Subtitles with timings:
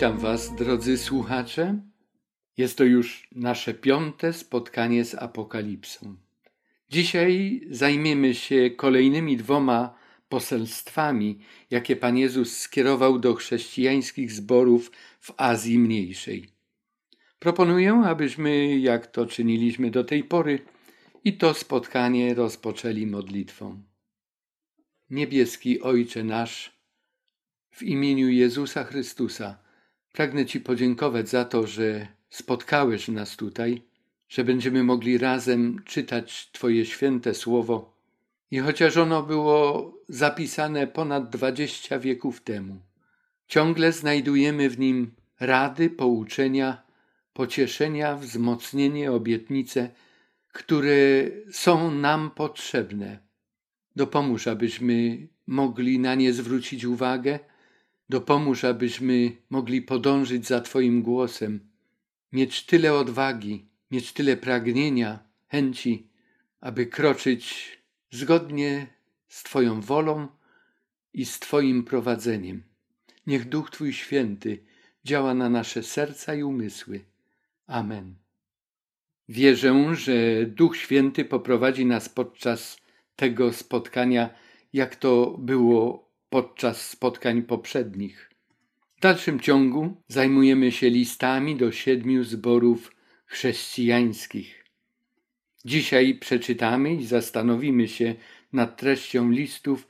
[0.00, 1.80] Witam Was, drodzy słuchacze.
[2.56, 6.16] Jest to już nasze piąte spotkanie z Apokalipsą.
[6.88, 9.94] Dzisiaj zajmiemy się kolejnymi dwoma
[10.28, 11.38] poselstwami,
[11.70, 16.48] jakie Pan Jezus skierował do chrześcijańskich zborów w Azji Mniejszej.
[17.38, 20.58] Proponuję, abyśmy, jak to czyniliśmy do tej pory,
[21.24, 23.82] i to spotkanie rozpoczęli modlitwą.
[25.10, 26.80] Niebieski Ojcze nasz,
[27.70, 29.69] w imieniu Jezusa Chrystusa
[30.12, 33.82] pragnę Ci podziękować za to, że spotkałeś nas tutaj,
[34.28, 37.96] że będziemy mogli razem czytać Twoje święte słowo.
[38.50, 42.80] I chociaż ono było zapisane ponad dwadzieścia wieków temu,
[43.48, 46.82] ciągle znajdujemy w nim rady, pouczenia,
[47.32, 49.90] pocieszenia, wzmocnienie, obietnice,
[50.52, 50.96] które
[51.52, 53.18] są nam potrzebne.
[53.96, 57.38] Dopomóż, abyśmy mogli na nie zwrócić uwagę,
[58.10, 61.60] dopomóż, abyśmy mogli podążyć za Twoim głosem,
[62.32, 66.08] mieć tyle odwagi, mieć tyle pragnienia, chęci,
[66.60, 67.78] aby kroczyć
[68.10, 68.86] zgodnie
[69.28, 70.28] z Twoją wolą
[71.14, 72.62] i z Twoim prowadzeniem.
[73.26, 74.64] Niech Duch Twój Święty
[75.04, 77.04] działa na nasze serca i umysły.
[77.66, 78.14] Amen.
[79.28, 82.80] Wierzę, że Duch Święty poprowadzi nas podczas
[83.16, 84.30] tego spotkania,
[84.72, 88.30] jak to było podczas spotkań poprzednich.
[88.96, 92.92] W dalszym ciągu zajmujemy się listami do siedmiu zborów
[93.26, 94.64] chrześcijańskich.
[95.64, 98.14] Dzisiaj przeczytamy i zastanowimy się
[98.52, 99.86] nad treścią listów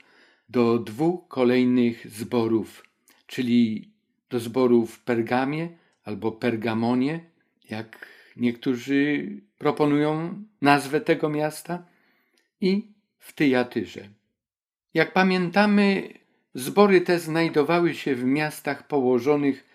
[0.49, 2.83] do dwóch kolejnych zborów,
[3.27, 3.91] czyli
[4.29, 5.69] do zboru w Pergamie
[6.03, 7.25] albo Pergamonie,
[7.69, 9.27] jak niektórzy
[9.57, 11.85] proponują nazwę tego miasta,
[12.61, 12.87] i
[13.19, 14.09] w Tyjatyrze.
[14.93, 16.13] Jak pamiętamy,
[16.53, 19.65] zbory te znajdowały się w miastach położonych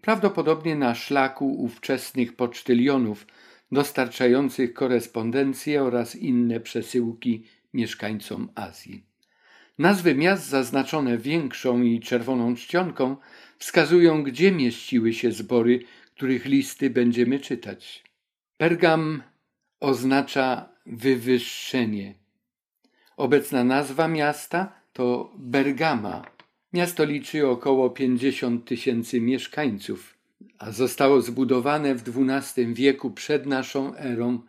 [0.00, 3.26] prawdopodobnie na szlaku ówczesnych pocztylionów
[3.72, 7.44] dostarczających korespondencję oraz inne przesyłki
[7.74, 9.04] mieszkańcom Azji.
[9.78, 13.16] Nazwy miast zaznaczone większą i czerwoną czcionką
[13.58, 15.80] wskazują, gdzie mieściły się zbory,
[16.14, 18.04] których listy będziemy czytać.
[18.56, 19.22] Pergam
[19.80, 22.14] oznacza wywyższenie.
[23.16, 26.22] Obecna nazwa miasta to Bergama.
[26.72, 30.14] Miasto liczy około 50 tysięcy mieszkańców,
[30.58, 34.40] a zostało zbudowane w XII wieku przed naszą erą,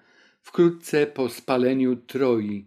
[0.42, 2.66] wkrótce po spaleniu Troi.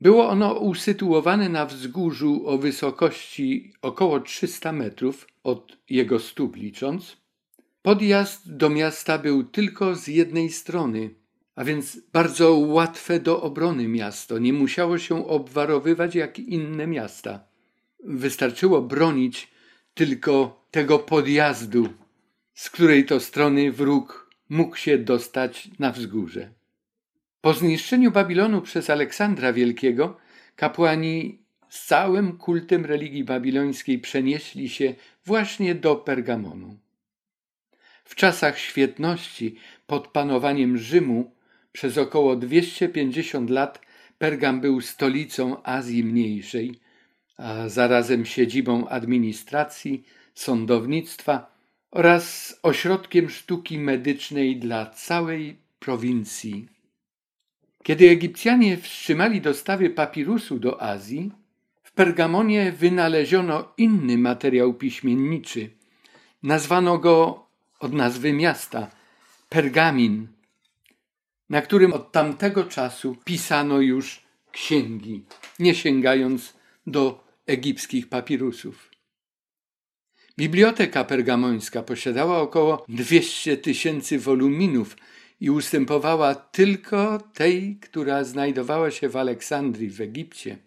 [0.00, 7.16] Było ono usytuowane na wzgórzu o wysokości około 300 metrów od jego stóp licząc.
[7.82, 11.10] Podjazd do miasta był tylko z jednej strony,
[11.56, 14.38] a więc bardzo łatwe do obrony miasto.
[14.38, 17.40] Nie musiało się obwarowywać jak inne miasta.
[18.04, 19.50] Wystarczyło bronić
[19.94, 21.88] tylko tego podjazdu,
[22.54, 26.50] z której to strony wróg mógł się dostać na wzgórze.
[27.40, 30.16] Po zniszczeniu Babilonu przez Aleksandra Wielkiego,
[30.56, 34.94] kapłani z całym kultem religii babilońskiej przenieśli się
[35.24, 36.78] właśnie do Pergamonu.
[38.04, 39.56] W czasach świetności
[39.86, 41.35] pod panowaniem Rzymu
[41.76, 43.80] przez około 250 lat
[44.18, 46.80] Pergam był stolicą Azji Mniejszej,
[47.36, 50.04] a zarazem siedzibą administracji,
[50.34, 51.56] sądownictwa
[51.90, 56.68] oraz ośrodkiem sztuki medycznej dla całej prowincji.
[57.82, 61.32] Kiedy Egipcjanie wstrzymali dostawy papirusu do Azji,
[61.82, 65.70] w Pergamonie wynaleziono inny materiał piśmienniczy.
[66.42, 67.46] Nazwano go
[67.80, 68.90] od nazwy miasta
[69.48, 70.35] Pergamin,
[71.50, 74.22] na którym od tamtego czasu pisano już
[74.52, 75.24] księgi,
[75.58, 76.54] nie sięgając
[76.86, 78.90] do egipskich papirusów.
[80.38, 84.96] Biblioteka pergamońska posiadała około 200 tysięcy woluminów
[85.40, 90.58] i ustępowała tylko tej, która znajdowała się w Aleksandrii w Egipcie.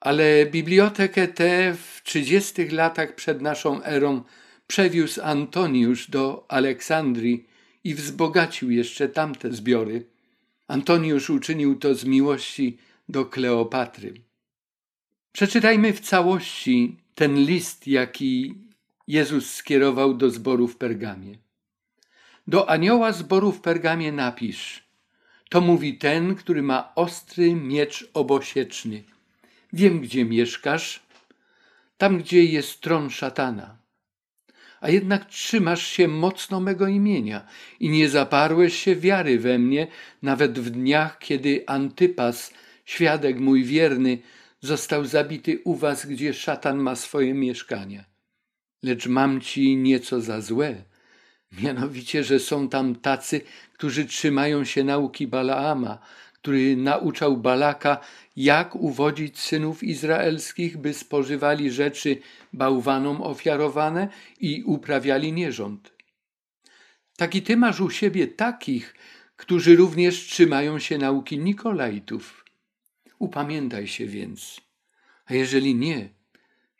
[0.00, 4.22] Ale bibliotekę tę w 30 latach przed naszą erą
[4.66, 7.46] przewiózł Antoniusz do Aleksandrii
[7.86, 10.06] i wzbogacił jeszcze tamte zbiory.
[10.68, 12.78] Antoniusz uczynił to z miłości
[13.08, 14.14] do Kleopatry.
[15.32, 18.54] Przeczytajmy w całości ten list, jaki
[19.08, 21.38] Jezus skierował do zboru w Pergamie.
[22.46, 24.84] Do anioła zboru w Pergamie napisz:
[25.48, 29.04] To mówi ten, który ma ostry miecz obosieczny.
[29.72, 31.02] Wiem, gdzie mieszkasz,
[31.98, 33.78] tam, gdzie jest tron szatana
[34.80, 37.46] a jednak trzymasz się mocno mego imienia
[37.80, 39.86] i nie zaparłeś się wiary we mnie,
[40.22, 42.52] nawet w dniach, kiedy Antypas,
[42.84, 44.18] świadek mój wierny,
[44.60, 48.04] został zabity u was, gdzie szatan ma swoje mieszkania.
[48.82, 50.84] lecz mam ci nieco za złe,
[51.62, 53.40] mianowicie, że są tam tacy,
[53.72, 55.98] którzy trzymają się nauki Balaama,
[56.46, 58.00] który nauczał Balaka,
[58.36, 62.16] jak uwodzić synów izraelskich, by spożywali rzeczy
[62.52, 64.08] bałwanom ofiarowane
[64.40, 65.92] i uprawiali nierząd.
[67.16, 68.94] Taki ty masz u siebie takich,
[69.36, 72.44] którzy również trzymają się nauki Nikolajtów.
[73.18, 74.60] Upamiętaj się więc,
[75.26, 76.08] a jeżeli nie,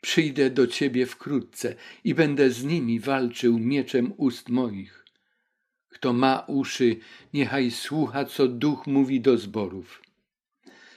[0.01, 5.06] przyjdę do ciebie wkrótce i będę z nimi walczył mieczem ust moich.
[5.97, 6.95] Kto ma uszy,
[7.33, 10.01] niechaj słucha, co duch mówi do zborów.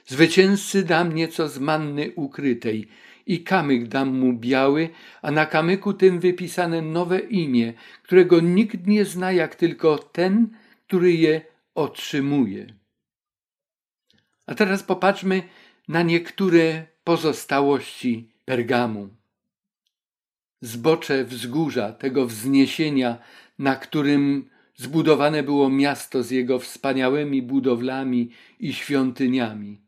[0.05, 2.87] Zwycięzcy dam nieco z manny ukrytej
[3.25, 4.89] i kamyk dam mu biały,
[5.21, 10.49] a na kamyku tym wypisane nowe imię, którego nikt nie zna, jak tylko ten,
[10.87, 11.41] który je
[11.75, 12.73] otrzymuje.
[14.45, 15.43] A teraz popatrzmy
[15.87, 19.09] na niektóre pozostałości Pergamu.
[20.61, 23.17] Zbocze wzgórza tego wzniesienia,
[23.59, 24.49] na którym
[24.81, 28.29] zbudowane było miasto z jego wspaniałymi budowlami
[28.59, 29.81] i świątyniami.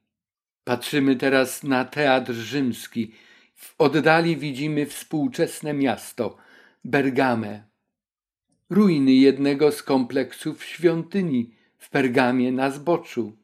[0.63, 3.11] Patrzymy teraz na teatr rzymski.
[3.55, 6.37] W oddali widzimy współczesne miasto,
[6.83, 7.63] Bergamę.
[8.69, 13.37] Ruiny jednego z kompleksów świątyni w Pergamie na zboczu.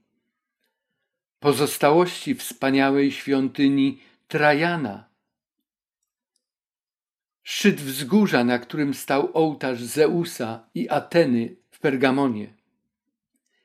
[1.40, 5.09] Pozostałości wspaniałej świątyni Trajana.
[7.50, 12.54] Szczyt wzgórza, na którym stał ołtarz Zeusa i Ateny w Pergamonie.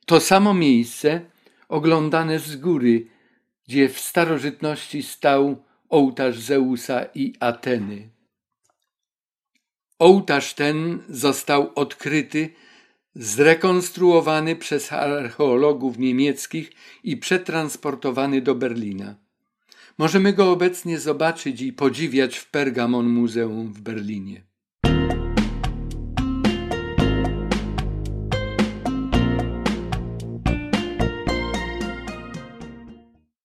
[0.07, 1.21] To samo miejsce
[1.69, 3.07] oglądane z góry
[3.69, 8.09] gdzie w starożytności stał ołtarz Zeusa i Ateny.
[9.99, 12.55] Ołtarz ten został odkryty,
[13.15, 16.73] zrekonstruowany przez archeologów niemieckich
[17.03, 19.24] i przetransportowany do Berlina.
[19.99, 24.45] Możemy go obecnie zobaczyć i podziwiać w Pergamon Muzeum w Berlinie.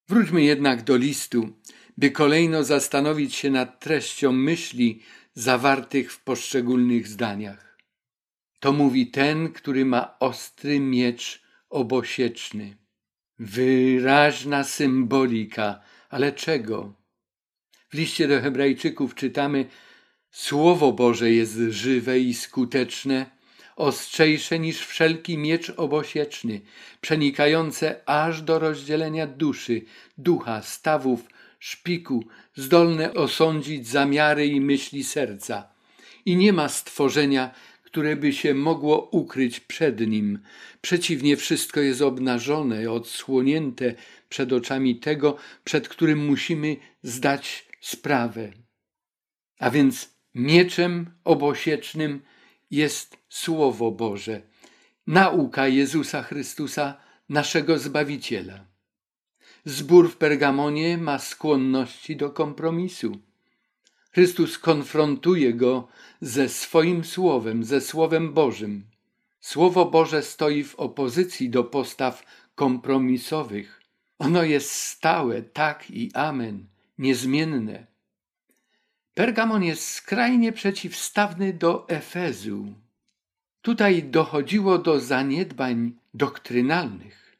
[0.07, 1.49] Wróćmy jednak do listu,
[1.97, 5.01] by kolejno zastanowić się nad treścią myśli
[5.33, 7.77] zawartych w poszczególnych zdaniach.
[8.59, 12.77] To mówi ten, który ma ostry miecz obosieczny.
[13.39, 16.93] Wyraźna symbolika, ale czego?
[17.89, 19.65] W liście do Hebrajczyków czytamy:
[20.31, 23.39] Słowo Boże jest żywe i skuteczne
[23.79, 26.61] ostrzejsze niż wszelki miecz obosieczny,
[27.01, 29.81] przenikające aż do rozdzielenia duszy,
[30.17, 31.19] ducha, stawów,
[31.59, 32.23] szpiku,
[32.55, 35.69] zdolne osądzić zamiary i myśli serca.
[36.25, 37.51] I nie ma stworzenia,
[37.89, 40.39] które by się mogło ukryć przed nim.
[40.81, 43.95] Przeciwnie, wszystko jest obnażone, odsłonięte
[44.29, 48.51] przed oczami tego, przed którym musimy zdać sprawę.
[49.59, 52.21] A więc mieczem obosiecznym
[52.71, 54.41] jest Słowo Boże,
[55.07, 56.97] nauka Jezusa Chrystusa,
[57.29, 58.65] naszego Zbawiciela.
[59.65, 63.28] Zbór w Pergamonie ma skłonności do kompromisu.
[64.11, 65.87] Chrystus konfrontuje go
[66.21, 68.83] ze swoim Słowem, ze Słowem Bożym.
[69.39, 72.23] Słowo Boże stoi w opozycji do postaw
[72.55, 73.81] kompromisowych.
[74.19, 76.65] Ono jest stałe, tak i amen,
[76.97, 77.87] niezmienne.
[79.13, 82.73] Pergamon jest skrajnie przeciwstawny do Efezu.
[83.61, 87.37] Tutaj dochodziło do zaniedbań doktrynalnych.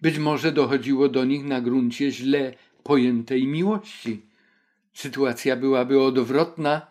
[0.00, 4.22] Być może dochodziło do nich na gruncie źle pojętej miłości.
[4.96, 6.86] Sytuacja byłaby odwrotna,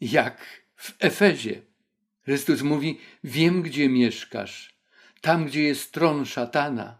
[0.00, 0.38] jak
[0.76, 1.62] w Efezie.
[2.24, 4.74] Chrystus mówi: Wiem, gdzie mieszkasz,
[5.20, 6.98] tam, gdzie jest tron szatana,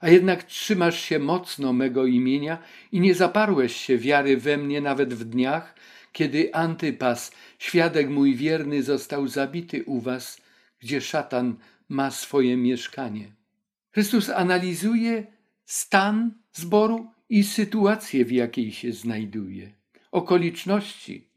[0.00, 2.58] a jednak trzymasz się mocno mego imienia
[2.92, 5.74] i nie zaparłeś się wiary we mnie nawet w dniach,
[6.12, 10.40] kiedy Antypas, świadek mój wierny, został zabity u was,
[10.78, 11.56] gdzie szatan
[11.88, 13.32] ma swoje mieszkanie.
[13.92, 15.26] Chrystus analizuje
[15.64, 19.72] stan zboru i sytuację, w jakiej się znajduje,
[20.12, 21.30] okoliczności.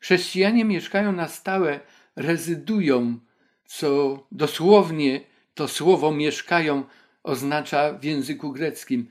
[0.00, 1.80] Chrześcijanie mieszkają na stałe,
[2.16, 3.20] rezydują,
[3.64, 5.20] co dosłownie
[5.54, 6.84] to słowo mieszkają
[7.22, 9.08] oznacza w języku greckim.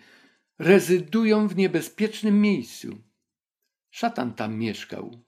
[0.60, 2.98] Rezydują w niebezpiecznym miejscu.
[3.90, 5.20] Szatan tam mieszkał.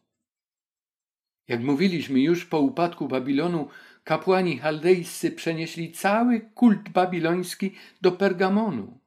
[1.48, 3.68] Jak mówiliśmy już po upadku Babilonu,
[4.04, 9.00] kapłani chaldejscy przenieśli cały kult babiloński do Pergamonu.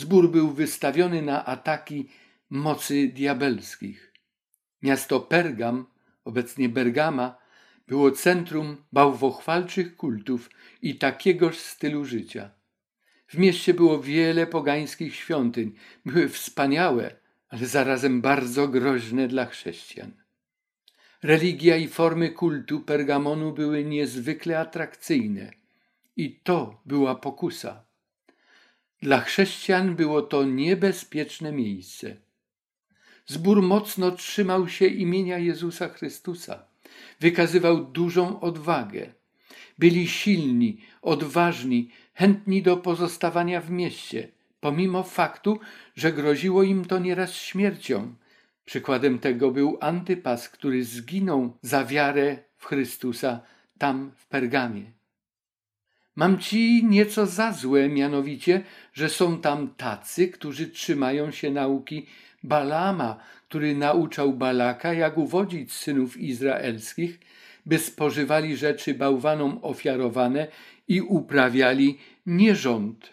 [0.00, 2.08] Zbór był wystawiony na ataki
[2.50, 4.12] mocy diabelskich.
[4.82, 5.86] Miasto Pergam,
[6.24, 7.38] obecnie Bergama,
[7.88, 10.50] było centrum bałwochwalczych kultów
[10.82, 12.50] i takiegoż stylu życia.
[13.26, 15.72] W mieście było wiele pogańskich świątyń,
[16.06, 17.16] były wspaniałe,
[17.48, 20.12] ale zarazem bardzo groźne dla chrześcijan.
[21.22, 25.50] Religia i formy kultu Pergamonu były niezwykle atrakcyjne.
[26.16, 27.89] I to była pokusa.
[29.02, 32.16] Dla chrześcijan było to niebezpieczne miejsce.
[33.26, 36.64] Zbór mocno trzymał się imienia Jezusa Chrystusa.
[37.20, 39.12] Wykazywał dużą odwagę.
[39.78, 44.28] Byli silni, odważni, chętni do pozostawania w mieście,
[44.60, 45.60] pomimo faktu,
[45.96, 48.14] że groziło im to nieraz śmiercią.
[48.64, 53.40] Przykładem tego był Antypas, który zginął za wiarę w Chrystusa
[53.78, 54.99] tam w Pergamie.
[56.16, 62.06] Mam ci nieco za złe, mianowicie, że są tam tacy, którzy trzymają się nauki
[62.42, 63.16] Balama,
[63.48, 67.18] który nauczał Balaka, jak uwodzić synów izraelskich,
[67.66, 70.46] by spożywali rzeczy bałwanom ofiarowane
[70.88, 73.10] i uprawiali nierząd.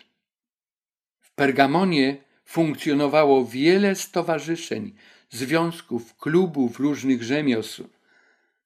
[1.20, 4.94] W Pergamonie funkcjonowało wiele stowarzyszeń,
[5.30, 7.90] związków, klubów różnych rzemiosł.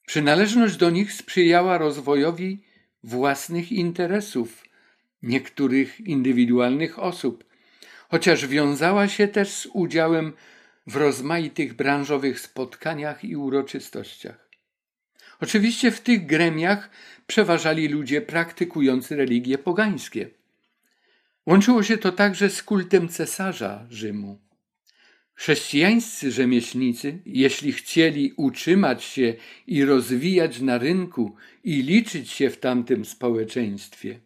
[0.05, 2.63] Przynależność do nich sprzyjała rozwojowi
[3.03, 4.63] własnych interesów
[5.24, 7.43] niektórych indywidualnych osób,
[8.10, 10.34] chociaż wiązała się też z udziałem
[10.88, 14.50] w rozmaitych branżowych spotkaniach i uroczystościach.
[15.41, 16.89] Oczywiście w tych gremiach
[17.27, 20.29] przeważali ludzie praktykujący religie pogańskie.
[21.46, 24.50] Łączyło się to także z kultem cesarza Rzymu.
[25.41, 29.33] Chrześcijańscy rzemieślnicy, jeśli chcieli utrzymać się
[29.67, 34.19] i rozwijać na rynku i liczyć się w tamtym społeczeństwie,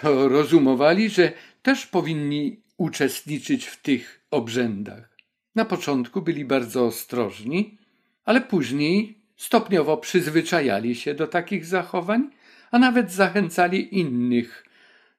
[0.00, 5.16] to rozumowali, że też powinni uczestniczyć w tych obrzędach.
[5.54, 7.78] Na początku byli bardzo ostrożni,
[8.24, 12.30] ale później stopniowo przyzwyczajali się do takich zachowań,
[12.70, 14.64] a nawet zachęcali innych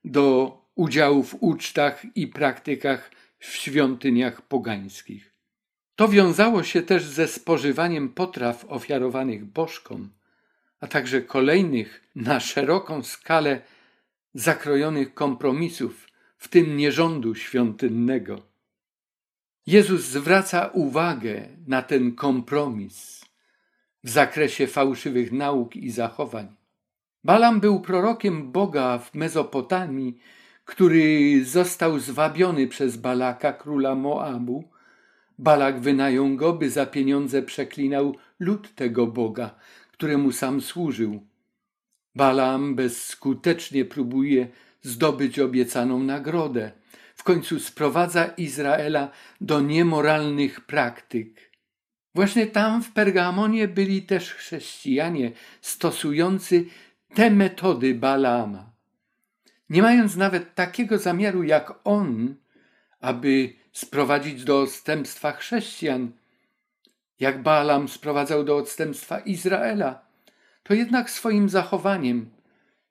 [0.06, 5.33] do udziału w ucztach i praktykach w świątyniach pogańskich.
[5.96, 10.10] To wiązało się też ze spożywaniem potraw ofiarowanych bożkom,
[10.80, 13.62] a także kolejnych na szeroką skalę
[14.34, 16.08] zakrojonych kompromisów,
[16.38, 18.42] w tym nierządu świątynnego.
[19.68, 23.26] Jezus zwraca uwagę na ten kompromis
[24.04, 26.56] w zakresie fałszywych nauk i zachowań.
[27.24, 30.18] Balam był prorokiem Boga w Mezopotamii,
[30.66, 34.73] który został zwabiony przez Balaka, króla Moabu,
[35.44, 39.56] Balak wynajął go, by za pieniądze przeklinał lud tego Boga,
[39.92, 41.28] któremu sam służył.
[42.16, 44.48] Balaam bezskutecznie próbuje
[44.82, 46.72] zdobyć obiecaną nagrodę.
[47.16, 51.52] W końcu sprowadza Izraela do niemoralnych praktyk.
[52.16, 55.32] Właśnie tam w Pergamonie byli też chrześcijanie
[55.62, 56.66] stosujący
[57.14, 58.72] te metody Balaama.
[59.70, 62.36] Nie mając nawet takiego zamiaru jak on,
[63.00, 66.12] aby sprowadzić do odstępstwa chrześcijan,
[67.20, 70.06] jak Balaam sprowadzał do odstępstwa Izraela,
[70.64, 72.30] to jednak swoim zachowaniem,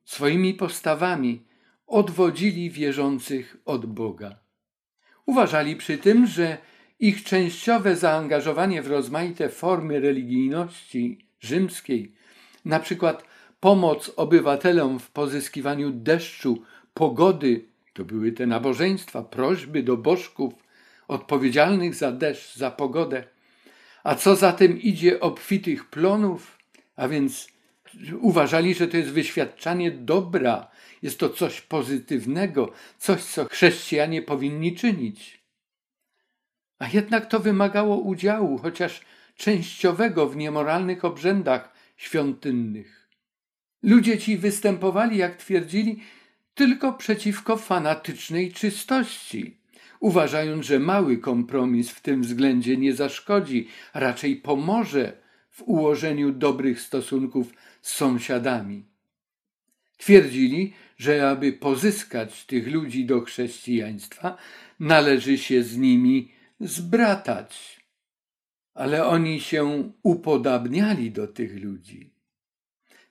[0.05, 1.43] swoimi postawami
[1.87, 4.39] odwodzili wierzących od Boga.
[5.27, 6.59] Uważali przy tym, że
[7.01, 12.13] ich częściowe zaangażowanie w rozmaite formy religijności rzymskiej,
[12.65, 13.25] na przykład
[13.61, 16.63] pomoc obywatelom w pozyskiwaniu deszczu,
[16.95, 20.62] pogody, to były te nabożeństwa, prośby do bożków,
[21.09, 23.25] odpowiedzialnych za deszcz, za pogodę.
[24.05, 26.59] A co za tym idzie obfitych plonów,
[26.97, 27.49] a więc
[28.21, 30.71] uważali, że to jest wyświadczanie dobra,
[31.03, 35.43] jest to coś pozytywnego, coś, co chrześcijanie powinni czynić.
[36.79, 39.01] A jednak to wymagało udziału, chociaż
[39.37, 43.09] częściowego w niemoralnych obrzędach świątynnych.
[43.83, 46.03] Ludzie ci występowali, jak twierdzili,
[46.55, 49.62] tylko przeciwko fanatycznej czystości
[50.03, 55.13] uważając, że mały kompromis w tym względzie nie zaszkodzi, raczej pomoże
[55.51, 58.85] w ułożeniu dobrych stosunków z sąsiadami.
[59.97, 64.37] Twierdzili, że aby pozyskać tych ludzi do chrześcijaństwa,
[64.81, 67.81] należy się z nimi zbratać.
[68.75, 72.11] Ale oni się upodabniali do tych ludzi.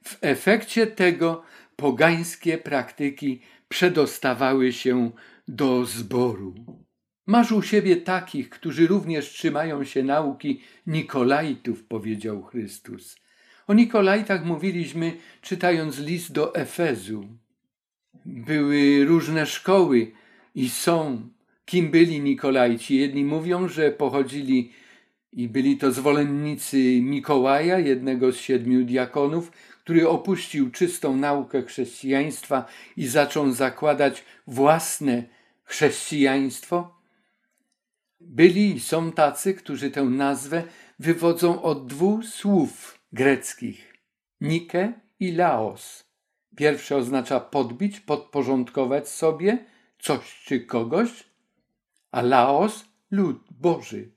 [0.04, 1.44] W efekcie tego
[1.76, 5.12] pogańskie praktyki przedostawały się
[5.48, 6.56] do zboru.
[7.28, 13.16] Masz u siebie takich, którzy również trzymają się nauki Nikolajtów, powiedział Chrystus.
[13.68, 17.28] O Nikolajtach mówiliśmy, czytając list do Efezu.
[18.26, 20.12] Były różne szkoły
[20.56, 21.30] i są.
[21.66, 22.98] Kim byli Nikolajci?
[22.98, 24.72] Jedni mówią, że pochodzili
[25.32, 29.52] i byli to zwolennicy Mikołaja, jednego z siedmiu diakonów,
[29.84, 32.66] który opuścił czystą naukę chrześcijaństwa
[32.98, 35.24] i zaczął zakładać własne
[35.64, 37.02] chrześcijaństwo?
[38.20, 40.64] Byli i są tacy, którzy tę nazwę
[41.00, 43.94] wywodzą od dwóch słów greckich
[44.42, 46.04] Nike i Laos.
[46.56, 49.66] Pierwsze oznacza podbić, podporządkować sobie
[50.00, 51.10] coś czy kogoś,
[52.12, 54.12] a Laos lud Boży.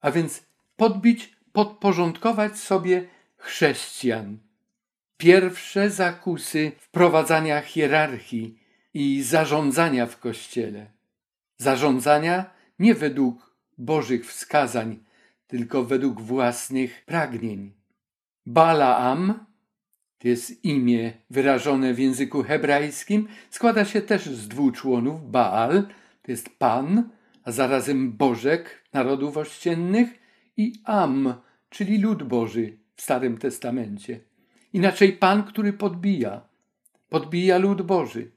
[0.00, 0.42] A więc
[0.76, 4.38] podbić, podporządkować sobie chrześcijan.
[5.16, 8.58] Pierwsze zakusy wprowadzania hierarchii
[8.94, 10.86] i zarządzania w kościele.
[11.58, 15.04] Zarządzania nie według Bożych wskazań,
[15.46, 17.72] tylko według własnych pragnień.
[18.46, 19.46] Balaam,
[20.18, 25.30] to jest imię wyrażone w języku hebrajskim, składa się też z dwóch członów.
[25.30, 25.86] Baal,
[26.22, 27.10] to jest Pan,
[27.44, 30.08] a zarazem Bożek narodów ościennych
[30.56, 31.34] i Am,
[31.68, 34.20] czyli lud Boży w Starym Testamencie.
[34.74, 36.48] Inaczej Pan, który podbija,
[37.08, 38.32] podbija lud Boży.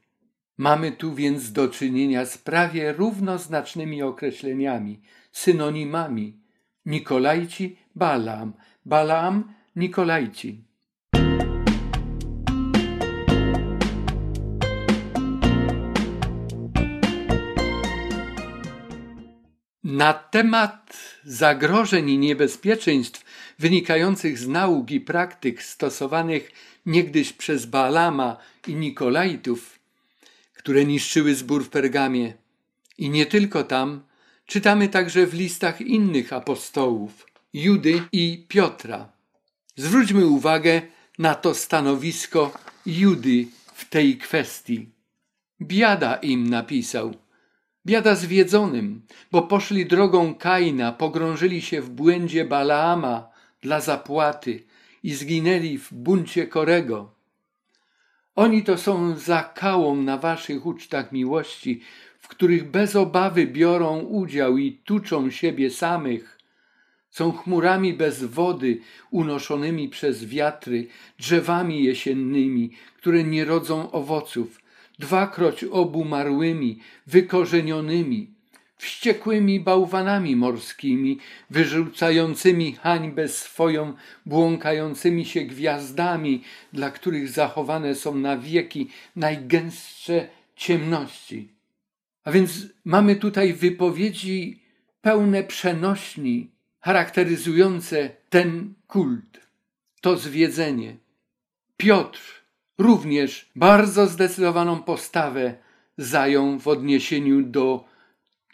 [0.56, 5.00] Mamy tu więc do czynienia z prawie równoznacznymi określeniami,
[5.32, 6.40] synonimami.
[6.86, 8.52] Nikolajci, Balaam,
[8.84, 10.64] Balaam, Nikolajci.
[19.88, 23.24] Na temat zagrożeń i niebezpieczeństw
[23.58, 26.52] wynikających z nauk i praktyk stosowanych
[26.86, 29.78] niegdyś przez Balama i Nikolajtów,
[30.54, 32.34] które niszczyły zbór w Pergamie,
[32.98, 34.02] i nie tylko tam,
[34.46, 39.12] czytamy także w listach innych apostołów, Judy i Piotra.
[39.76, 40.82] Zwróćmy uwagę
[41.18, 44.88] na to stanowisko Judy w tej kwestii.
[45.62, 47.14] Biada im napisał–
[47.88, 53.28] Biada zwiedzonym, bo poszli drogą Kaina, pogrążyli się w błędzie Balaama
[53.62, 54.62] dla zapłaty
[55.02, 57.10] i zginęli w buncie Korego.
[58.36, 61.80] Oni to są zakałą na waszych ucztach miłości,
[62.18, 66.38] w których bez obawy biorą udział i tuczą siebie samych.
[67.10, 70.86] Są chmurami bez wody unoszonymi przez wiatry,
[71.18, 74.60] drzewami jesiennymi, które nie rodzą owoców–
[74.98, 78.30] dwakroć obumarłymi, wykorzenionymi,
[78.76, 81.18] wściekłymi bałwanami morskimi,
[81.50, 83.94] wyrzucającymi hańbę swoją,
[84.26, 91.48] błąkającymi się gwiazdami, dla których zachowane są na wieki najgęstsze ciemności.
[92.24, 94.62] A więc mamy tutaj wypowiedzi
[95.02, 99.40] pełne przenośni, charakteryzujące ten kult,
[100.00, 100.96] to zwiedzenie.
[101.76, 102.37] Piotr
[102.78, 105.54] również bardzo zdecydowaną postawę
[105.98, 107.84] zajął w odniesieniu do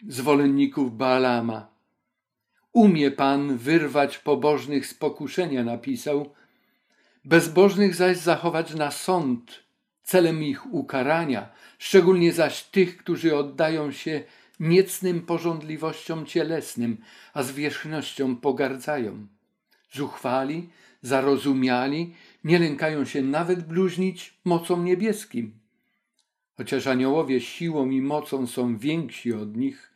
[0.07, 1.67] zwolenników Baalama.
[2.73, 6.33] Umie Pan wyrwać pobożnych z pokuszenia, napisał,
[7.25, 9.63] bezbożnych zaś zachować na sąd,
[10.03, 14.23] celem ich ukarania, szczególnie zaś tych, którzy oddają się
[14.59, 16.97] niecnym porządliwościom cielesnym,
[17.33, 19.27] a zwierzchnością pogardzają.
[19.91, 20.69] Zuchwali,
[21.01, 22.13] zarozumiali,
[22.45, 25.59] nie lękają się nawet bluźnić mocą niebieskim.
[26.57, 29.91] Chociaż aniołowie siłą i mocą są więksi od nich,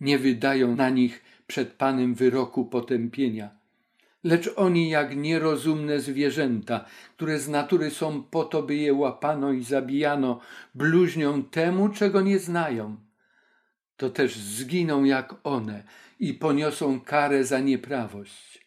[0.00, 3.50] nie wydają na nich przed Panem wyroku potępienia.
[4.24, 6.84] Lecz oni jak nierozumne zwierzęta,
[7.16, 10.40] które z natury są po to, by je łapano i zabijano,
[10.74, 12.96] bluźnią temu, czego nie znają.
[13.96, 15.84] To też zginą jak one
[16.20, 18.57] i poniosą karę za nieprawość.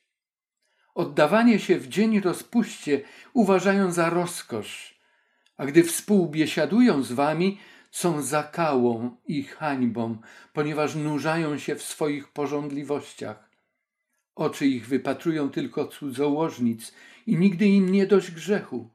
[0.95, 3.01] Oddawanie się w dzień rozpuście
[3.33, 4.99] uważają za rozkosz,
[5.57, 7.57] a gdy współbiesiadują z wami,
[7.91, 10.17] są zakałą i hańbą,
[10.53, 13.49] ponieważ nurzają się w swoich porządliwościach.
[14.35, 16.93] Oczy ich wypatrują tylko cudzołożnic
[17.27, 18.89] i nigdy im nie dość grzechu.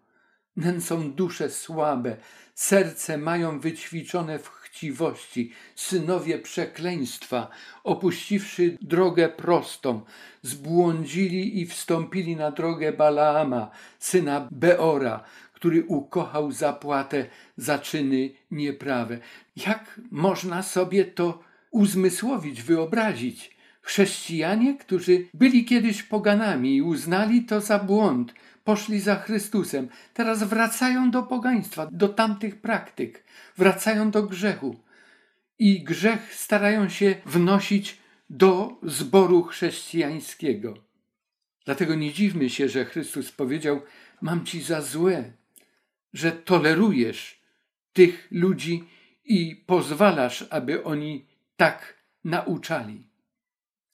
[0.56, 2.16] Nęcą dusze słabe,
[2.54, 7.48] serce mają wyćwiczone w chciwości, synowie przekleństwa,
[7.84, 10.00] opuściwszy drogę prostą,
[10.42, 19.18] zbłądzili i wstąpili na drogę Balaama, syna Beora, który ukochał zapłatę za czyny nieprawe.
[19.56, 23.56] Jak można sobie to uzmysłowić, wyobrazić?
[23.82, 28.34] Chrześcijanie, którzy byli kiedyś poganami i uznali to za błąd,
[28.66, 33.24] poszli za Chrystusem, teraz wracają do pogaństwa, do tamtych praktyk,
[33.56, 34.76] wracają do grzechu.
[35.58, 37.98] I grzech starają się wnosić
[38.30, 40.74] do zboru chrześcijańskiego.
[41.64, 43.82] Dlatego nie dziwmy się, że Chrystus powiedział:
[44.20, 45.32] Mam ci za złe,
[46.12, 47.40] że tolerujesz
[47.92, 48.84] tych ludzi
[49.24, 51.26] i pozwalasz, aby oni
[51.56, 53.02] tak nauczali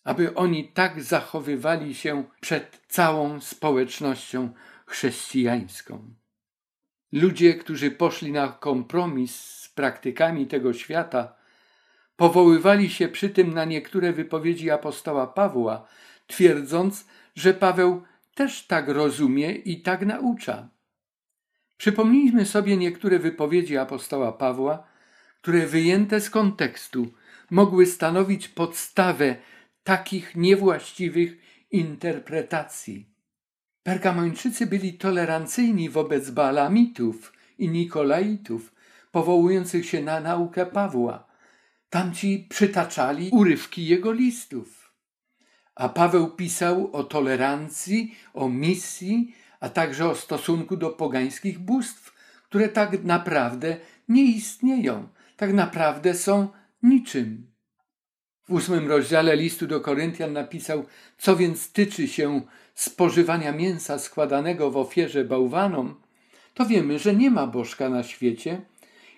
[0.04, 4.52] aby oni tak zachowywali się przed całą społecznością
[4.86, 6.14] chrześcijańską.
[7.12, 11.34] Ludzie, którzy poszli na kompromis z praktykami tego świata,
[12.16, 15.86] powoływali się przy tym na niektóre wypowiedzi apostoła Pawła,
[16.26, 18.02] twierdząc, że Paweł
[18.34, 20.68] też tak rozumie i tak naucza.
[21.76, 24.86] Przypomnijmy sobie niektóre wypowiedzi apostoła Pawła,
[25.42, 27.12] które wyjęte z kontekstu
[27.50, 29.36] mogły stanowić podstawę
[29.84, 31.38] takich niewłaściwych
[31.70, 33.12] interpretacji.
[33.82, 38.74] Pergamończycy byli tolerancyjni wobec Balamitów i Nikolaitów,
[39.10, 41.26] powołujących się na naukę Pawła.
[41.90, 44.92] Tamci przytaczali urywki jego listów.
[45.74, 52.14] A Paweł pisał o tolerancji, o misji, a także o stosunku do pogańskich bóstw,
[52.44, 53.76] które tak naprawdę
[54.08, 56.48] nie istnieją, tak naprawdę są
[56.82, 57.51] niczym.
[58.48, 60.84] W ósmym rozdziale listu do Koryntian napisał,
[61.18, 62.42] co więc tyczy się
[62.74, 65.94] spożywania mięsa składanego w ofierze bałwanom,
[66.54, 68.60] to wiemy, że nie ma bożka na świecie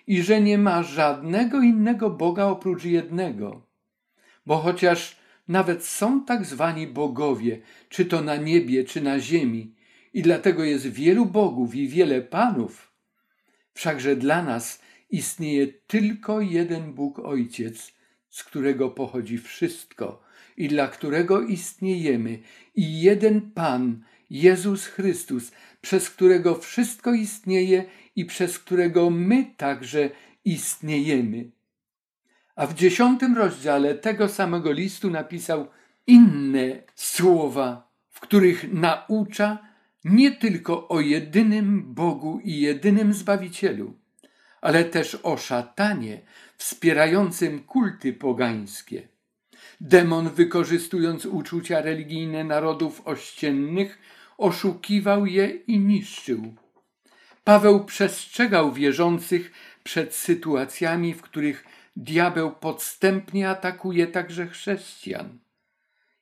[0.07, 3.61] i że nie ma żadnego innego Boga oprócz jednego.
[4.45, 9.75] Bo chociaż nawet są tak zwani bogowie, czy to na niebie, czy na ziemi,
[10.13, 12.91] i dlatego jest wielu bogów i wiele panów,
[13.73, 17.94] wszakże dla nas istnieje tylko jeden Bóg Ojciec,
[18.35, 20.23] z którego pochodzi wszystko
[20.57, 22.39] i dla którego istniejemy,
[22.75, 30.09] i jeden Pan, Jezus Chrystus, przez którego wszystko istnieje i przez którego my także
[30.45, 31.51] istniejemy.
[32.55, 35.67] A w dziesiątym rozdziale tego samego listu napisał
[36.07, 39.57] inne słowa, w których naucza
[40.05, 43.93] nie tylko o jedynym Bogu i jedynym Zbawicielu,
[44.65, 46.21] ale też o szatanie
[46.57, 49.07] wspierającym kulty pogańskie.
[49.81, 53.99] Demon, wykorzystując uczucia religijne narodów ościennych,
[54.37, 56.55] oszukiwał je i niszczył.
[57.43, 59.51] Paweł przestrzegał wierzących
[59.83, 65.39] przed sytuacjami, w których diabeł podstępnie atakuje także chrześcijan.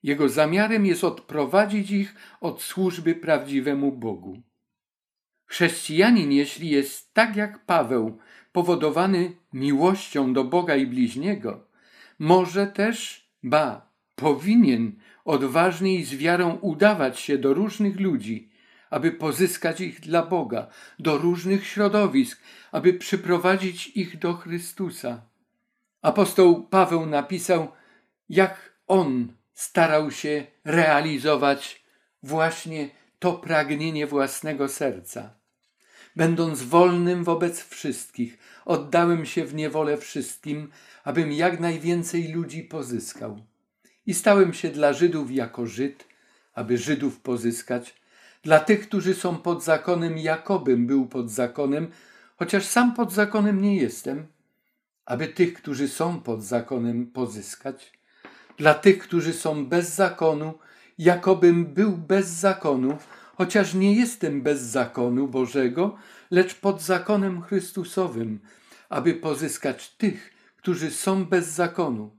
[0.03, 4.41] Jego zamiarem jest odprowadzić ich od służby prawdziwemu Bogu.
[5.53, 8.19] Chrześcijanin, jeśli jest tak jak Paweł,
[8.51, 11.67] powodowany miłością do Boga i bliźniego,
[12.19, 18.49] może też, ba, powinien odważnie i z wiarą udawać się do różnych ludzi,
[18.89, 20.67] aby pozyskać ich dla Boga,
[20.99, 25.21] do różnych środowisk, aby przyprowadzić ich do Chrystusa.
[26.01, 27.71] Apostoł Paweł napisał,
[28.29, 31.83] jak on starał się realizować
[32.23, 32.89] właśnie
[33.19, 35.42] to pragnienie własnego serca.
[36.15, 40.69] Będąc wolnym wobec wszystkich, oddałem się w niewolę wszystkim,
[41.03, 43.39] abym jak najwięcej ludzi pozyskał.
[44.05, 46.05] I stałem się dla Żydów jako Żyd,
[46.53, 47.95] aby Żydów pozyskać,
[48.43, 51.87] dla tych, którzy są pod zakonem, jakobym był pod zakonem,
[52.35, 54.27] chociaż sam pod zakonem nie jestem,
[55.05, 57.93] aby tych, którzy są pod zakonem, pozyskać,
[58.57, 60.53] dla tych, którzy są bez zakonu,
[60.97, 62.97] jakobym był bez zakonu,
[63.37, 65.97] chociaż nie jestem bez zakonu Bożego,
[66.31, 68.39] lecz pod zakonem Chrystusowym,
[68.89, 72.17] aby pozyskać tych, którzy są bez zakonu.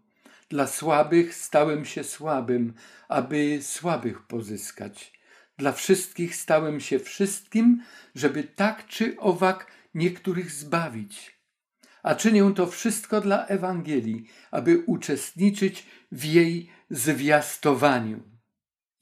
[0.49, 2.73] Dla słabych stałem się słabym,
[3.09, 5.13] aby słabych pozyskać.
[5.59, 7.83] Dla wszystkich stałem się wszystkim,
[8.15, 11.39] żeby tak czy owak niektórych zbawić.
[12.03, 18.34] A czynię to wszystko dla Ewangelii, aby uczestniczyć w jej zwiastowaniu.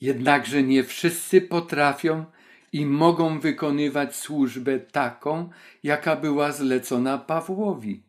[0.03, 2.25] Jednakże nie wszyscy potrafią
[2.73, 5.51] i mogą wykonywać służbę taką,
[5.83, 8.03] jaka była zlecona Pawłowi.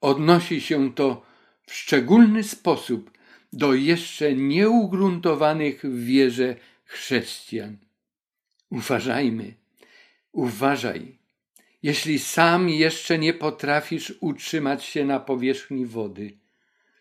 [0.00, 1.22] Odnosi się to
[1.66, 3.10] w szczególny sposób
[3.52, 7.76] do jeszcze nieugruntowanych w wierze chrześcijan.
[8.70, 9.54] Uważajmy,
[10.32, 11.18] uważaj.
[11.82, 16.38] Jeśli sam jeszcze nie potrafisz utrzymać się na powierzchni wody,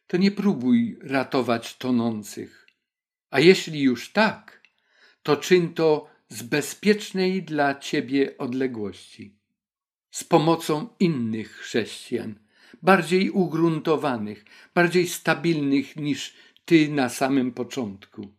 [0.08, 2.64] to nie próbuj ratować tonących.
[3.29, 4.61] A jeśli już tak,
[5.23, 9.39] to czyń to z bezpiecznej dla ciebie odległości,
[10.11, 12.39] z pomocą innych chrześcijan,
[12.81, 16.33] bardziej ugruntowanych, bardziej stabilnych niż
[16.65, 18.35] ty na samym początku.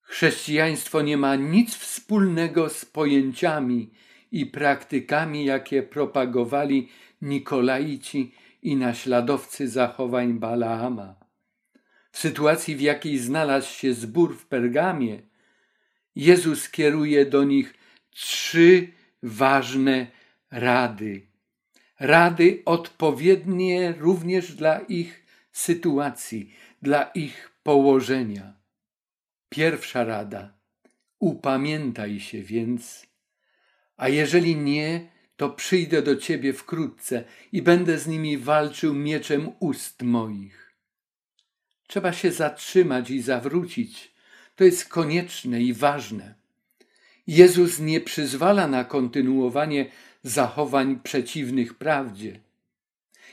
[0.00, 3.90] Chrześcijaństwo nie ma nic wspólnego z pojęciami
[4.32, 6.88] i praktykami, jakie propagowali
[7.22, 11.17] Nikolaici i naśladowcy zachowań Balaama.
[12.18, 15.22] Sytuacji, w jakiej znalazł się zbór w Pergamie,
[16.16, 17.74] Jezus kieruje do nich
[18.10, 18.88] trzy
[19.22, 20.06] ważne
[20.50, 21.26] rady.
[22.00, 28.54] Rady odpowiednie również dla ich sytuacji, dla ich położenia.
[29.48, 30.54] Pierwsza rada:
[31.18, 33.06] upamiętaj się więc,
[33.96, 40.02] a jeżeli nie, to przyjdę do ciebie wkrótce i będę z nimi walczył mieczem ust
[40.02, 40.67] moich.
[41.88, 44.14] Trzeba się zatrzymać i zawrócić,
[44.56, 46.34] To jest konieczne i ważne.
[47.26, 49.90] Jezus nie przyzwala na kontynuowanie
[50.22, 52.40] zachowań przeciwnych prawdzie.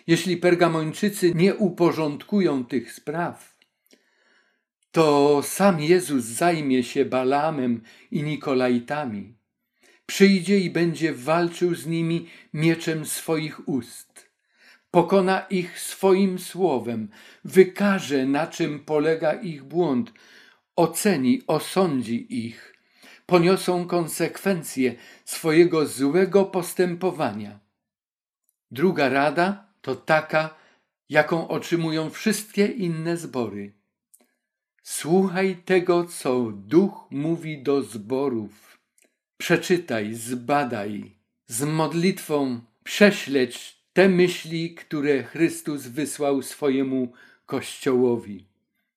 [0.07, 3.57] Jeśli Pergamończycy nie uporządkują tych spraw,
[4.91, 9.33] to sam Jezus zajmie się Balamem i Nikolaitami.
[10.05, 14.24] Przyjdzie i będzie walczył z nimi mieczem swoich ust.
[14.95, 17.07] Pokona ich swoim słowem,
[17.45, 20.13] wykaże, na czym polega ich błąd,
[20.75, 22.75] oceni, osądzi ich,
[23.25, 27.59] poniosą konsekwencje swojego złego postępowania.
[28.71, 30.55] Druga rada to taka,
[31.09, 33.73] jaką otrzymują wszystkie inne zbory.
[34.83, 38.79] Słuchaj tego, co Duch mówi do zborów.
[39.37, 41.15] Przeczytaj, zbadaj,
[41.47, 47.13] z modlitwą prześledź te myśli, które Chrystus wysłał swojemu
[47.45, 48.45] Kościołowi.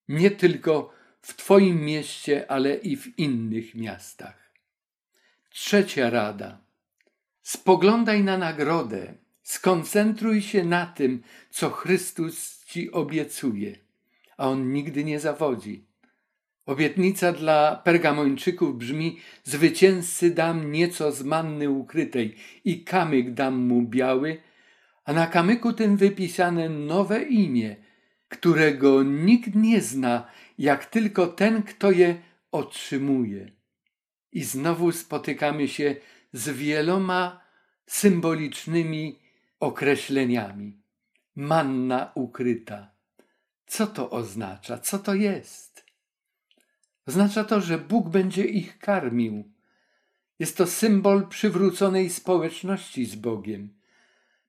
[0.09, 4.53] Nie tylko w Twoim mieście, ale i w innych miastach.
[5.51, 6.59] Trzecia rada.
[7.43, 9.15] Spoglądaj na nagrodę.
[9.43, 13.77] Skoncentruj się na tym, co Chrystus Ci obiecuje,
[14.37, 15.85] a On nigdy nie zawodzi.
[16.67, 22.35] Obietnica dla Pergamończyków brzmi: Zwycięzcy dam nieco z manny ukrytej
[22.65, 24.48] i kamyk dam mu biały,
[25.09, 27.77] a na kamyku tym wypisane nowe imię,
[28.29, 30.27] którego nikt nie zna,
[30.59, 33.53] jak tylko ten, kto je otrzymuje.
[34.33, 35.97] I znowu spotykamy się
[36.33, 37.41] z wieloma
[37.87, 39.19] symbolicznymi
[39.61, 40.83] określeniami.
[41.37, 42.91] Manna ukryta.
[43.67, 44.79] Co to oznacza?
[44.79, 45.85] Co to jest?
[47.07, 49.53] Oznacza to, że Bóg będzie ich karmił.
[50.39, 53.78] Jest to symbol przywróconej społeczności z Bogiem.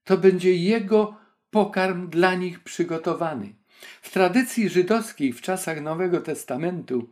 [0.09, 1.15] To będzie Jego
[1.51, 3.53] pokarm dla nich przygotowany.
[4.01, 7.09] W tradycji żydowskiej w czasach Nowego Testamentu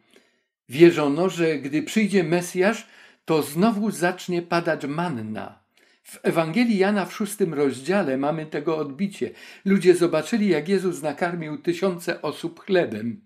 [0.69, 2.88] wierzono, że gdy przyjdzie Mesjasz,
[3.25, 5.60] to znowu zacznie padać manna.
[6.03, 9.31] W Ewangelii Jana w szóstym rozdziale mamy tego odbicie.
[9.65, 13.21] Ludzie zobaczyli, jak Jezus nakarmił tysiące osób chlebem.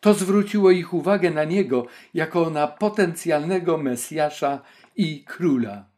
[0.00, 4.62] To zwróciło ich uwagę na Niego jako na potencjalnego Mesjasza
[4.96, 5.93] i Króla.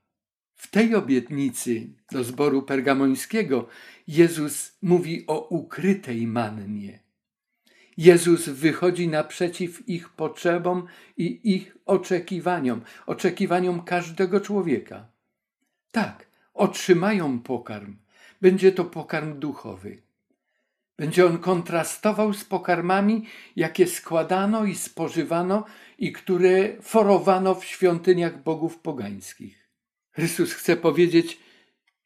[0.57, 3.69] W tej obietnicy do zboru pergamońskiego
[4.09, 6.99] Jezus mówi o ukrytej mannie.
[7.97, 15.09] Jezus wychodzi naprzeciw ich potrzebom i ich oczekiwaniom, oczekiwaniom każdego człowieka.
[15.90, 17.97] Tak, otrzymają pokarm.
[18.40, 20.03] Będzie to pokarm duchowy.
[20.97, 25.64] Będzie on kontrastował z pokarmami, jakie składano i spożywano
[25.99, 29.65] i które forowano w świątyniach bogów pogańskich.
[30.16, 31.38] Chrystus chce powiedzieć: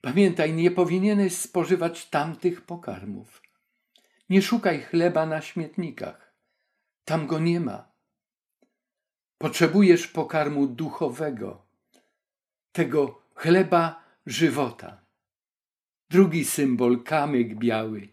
[0.00, 3.42] Pamiętaj, nie powinieneś spożywać tamtych pokarmów.
[4.30, 6.34] Nie szukaj chleba na śmietnikach.
[7.04, 7.90] Tam go nie ma.
[9.38, 11.66] Potrzebujesz pokarmu duchowego,
[12.72, 15.00] tego chleba żywota.
[16.10, 18.08] Drugi symbol kamyk biały.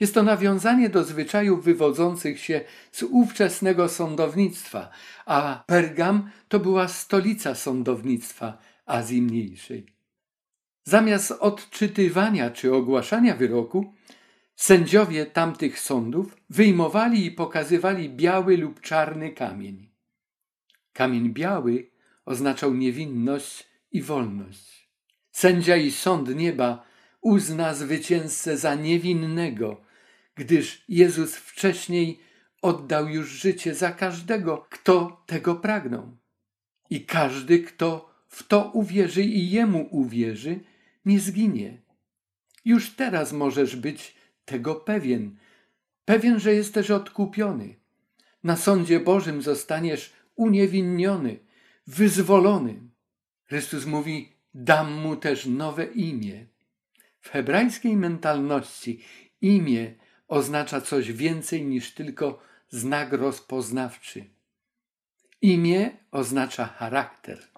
[0.00, 2.60] Jest to nawiązanie do zwyczajów wywodzących się
[2.92, 4.90] z ówczesnego sądownictwa,
[5.26, 8.58] a Pergam to była stolica sądownictwa
[8.90, 9.86] Azji Mniejszej.
[10.84, 13.94] Zamiast odczytywania czy ogłaszania wyroku,
[14.56, 19.90] sędziowie tamtych sądów wyjmowali i pokazywali biały lub czarny kamień.
[20.92, 21.90] Kamień biały
[22.24, 24.90] oznaczał niewinność i wolność.
[25.32, 26.84] Sędzia i sąd nieba
[27.20, 29.80] uzna zwycięzcę za niewinnego,
[30.34, 32.20] gdyż Jezus wcześniej
[32.62, 36.16] oddał już życie za każdego, kto tego pragnął.
[36.90, 40.60] I każdy, kto w to uwierzy i jemu uwierzy,
[41.04, 41.78] nie zginie.
[42.64, 44.14] Już teraz możesz być
[44.44, 45.36] tego pewien,
[46.04, 47.74] pewien, że jesteś odkupiony.
[48.44, 51.38] Na sądzie Bożym zostaniesz uniewinniony,
[51.86, 52.80] wyzwolony.
[53.44, 56.46] Chrystus mówi: Dam mu też nowe imię.
[57.20, 59.04] W hebrajskiej mentalności
[59.40, 59.94] imię
[60.28, 64.24] oznacza coś więcej niż tylko znak rozpoznawczy.
[65.42, 67.49] Imię oznacza charakter.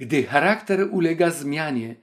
[0.00, 1.96] Gdy charakter ulega zmianie,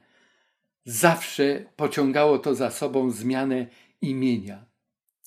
[0.84, 3.66] zawsze pociągało to za sobą zmianę
[4.02, 4.64] imienia.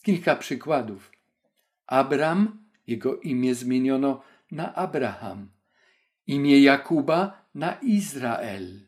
[0.04, 1.12] Kilka przykładów.
[1.88, 5.50] Abram, jego imię zmieniono na Abraham.
[6.28, 8.80] Imię Jakuba na Izrael.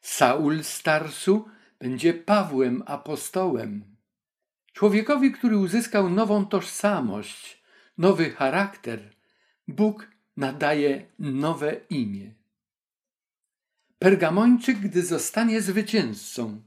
[0.00, 3.96] Saul z Tarsu będzie Pawłem apostołem.
[4.72, 7.62] Człowiekowi, który uzyskał nową tożsamość,
[7.98, 9.14] nowy charakter,
[9.68, 12.39] Bóg nadaje nowe imię.
[14.00, 16.62] Pergamończyk, gdy zostanie zwycięzcą,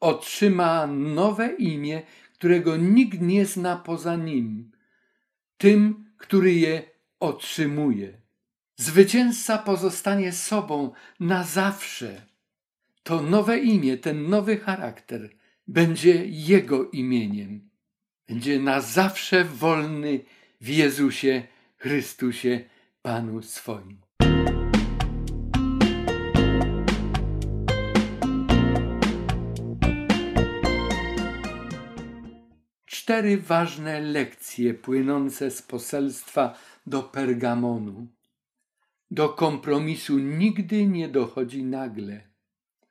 [0.00, 4.72] otrzyma nowe imię, którego nikt nie zna poza nim,
[5.58, 6.82] tym, który je
[7.20, 8.20] otrzymuje.
[8.76, 12.22] Zwycięzca pozostanie sobą na zawsze.
[13.02, 15.30] To nowe imię, ten nowy charakter
[15.68, 17.70] będzie jego imieniem.
[18.28, 20.20] Będzie na zawsze wolny
[20.60, 21.42] w Jezusie
[21.76, 22.64] Chrystusie,
[23.02, 24.05] Panu swoim.
[33.06, 38.06] Cztery ważne lekcje płynące z poselstwa do Pergamonu.
[39.10, 42.20] Do kompromisu nigdy nie dochodzi nagle.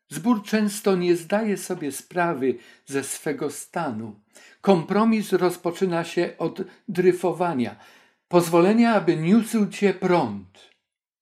[0.10, 4.20] Zbór często nie zdaje sobie sprawy ze swego stanu.
[4.62, 7.76] Kompromis rozpoczyna się od dryfowania,
[8.28, 10.70] pozwolenia, aby niósł cię prąd.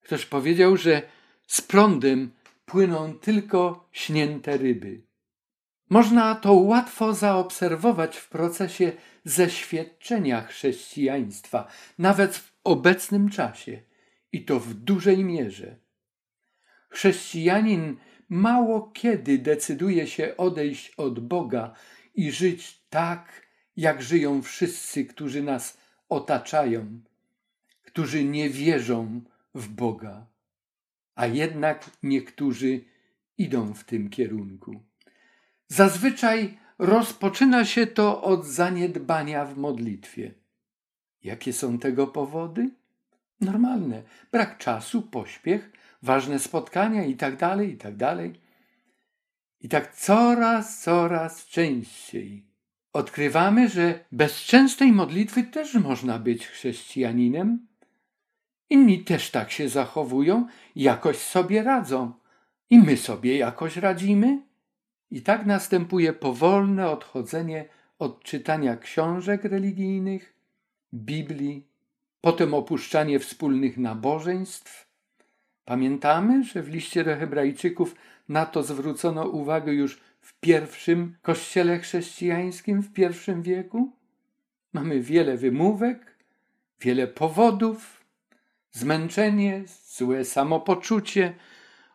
[0.01, 1.01] Ktoś powiedział, że
[1.47, 2.31] z prądem
[2.65, 5.12] płyną tylko śnięte ryby.
[5.93, 8.91] Można to łatwo zaobserwować w procesie
[9.25, 13.81] zeświadczenia chrześcijaństwa, nawet w obecnym czasie,
[14.31, 15.75] i to w dużej mierze.
[16.89, 17.97] Chrześcijanin
[18.29, 21.73] mało kiedy decyduje się odejść od Boga
[22.15, 25.77] i żyć tak, jak żyją wszyscy, którzy nas
[26.09, 27.01] otaczają,
[27.83, 29.21] którzy nie wierzą
[29.55, 30.25] w Boga,
[31.15, 32.81] a jednak niektórzy
[33.37, 34.92] idą w tym kierunku.
[35.73, 40.33] Zazwyczaj rozpoczyna się to od zaniedbania w modlitwie.
[41.23, 42.69] Jakie są tego powody?
[43.41, 44.03] Normalne.
[44.31, 47.97] Brak czasu, pośpiech, ważne spotkania itd., tak itd.
[47.97, 48.41] Tak
[49.61, 52.45] I tak coraz, coraz częściej
[52.93, 57.67] odkrywamy, że bez częstej modlitwy też można być chrześcijaninem.
[58.69, 62.13] Inni też tak się zachowują, jakoś sobie radzą.
[62.69, 64.52] I my sobie jakoś radzimy.
[65.13, 67.65] I tak następuje powolne odchodzenie
[67.99, 70.33] od czytania książek religijnych,
[70.93, 71.67] Biblii,
[72.21, 74.87] potem opuszczanie wspólnych nabożeństw.
[75.65, 77.95] Pamiętamy, że w liście do Hebrajczyków
[78.29, 83.91] na to zwrócono uwagę już w pierwszym kościele chrześcijańskim, w pierwszym wieku.
[84.73, 86.17] Mamy wiele wymówek,
[86.81, 88.03] wiele powodów,
[88.71, 91.33] zmęczenie, złe samopoczucie,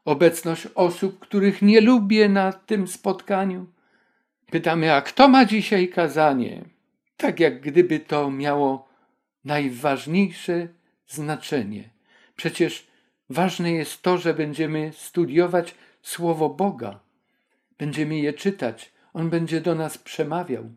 [0.04, 3.66] obecność osób, których nie lubię na tym spotkaniu.
[4.50, 6.64] Pytamy, a kto ma dzisiaj kazanie?
[7.16, 8.88] Tak jak gdyby to miało
[9.44, 10.68] najważniejsze
[11.06, 11.90] znaczenie.
[12.36, 12.86] Przecież
[13.30, 17.00] ważne jest to, że będziemy studiować Słowo Boga.
[17.78, 18.92] Będziemy je czytać.
[19.12, 20.70] On będzie do nas przemawiał.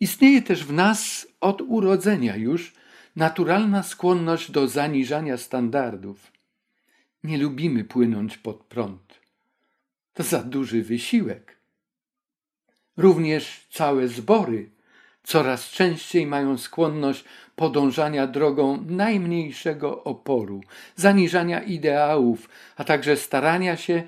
[0.00, 2.74] Istnieje też w nas od urodzenia już
[3.16, 6.32] naturalna skłonność do zaniżania standardów.
[7.24, 9.20] Nie lubimy płynąć pod prąd.
[10.14, 11.56] To za duży wysiłek.
[12.96, 14.70] Również całe zbory
[15.22, 17.24] coraz częściej mają skłonność
[17.56, 20.60] podążania drogą najmniejszego oporu,
[20.96, 24.02] zaniżania ideałów, a także starania się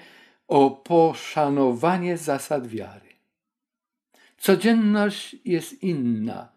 [0.48, 3.08] o poszanowanie zasad wiary.
[4.38, 6.48] Codzienność jest inna.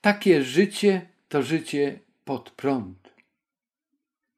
[0.00, 3.03] Takie życie to życie pod prąd.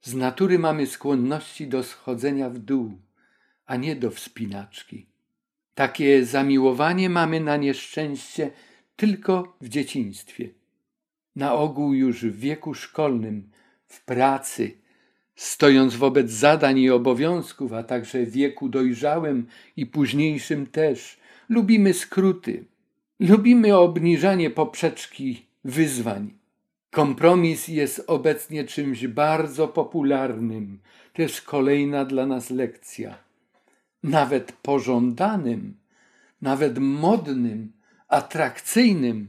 [0.06, 2.98] Z natury mamy skłonności do schodzenia w dół,
[3.66, 5.06] a nie do wspinaczki.
[5.74, 8.50] Takie zamiłowanie mamy na nieszczęście
[8.96, 10.48] tylko w dzieciństwie.
[11.36, 13.50] Na ogół już w wieku szkolnym,
[13.86, 14.78] w pracy,
[15.34, 22.64] stojąc wobec zadań i obowiązków, a także w wieku dojrzałym i późniejszym też, lubimy skróty,
[23.20, 26.35] lubimy obniżanie poprzeczki wyzwań
[26.96, 30.80] Kompromis jest obecnie czymś bardzo popularnym.
[31.12, 33.18] To jest kolejna dla nas lekcja.
[34.02, 35.76] Nawet pożądanym,
[36.42, 37.72] nawet modnym,
[38.08, 39.28] atrakcyjnym.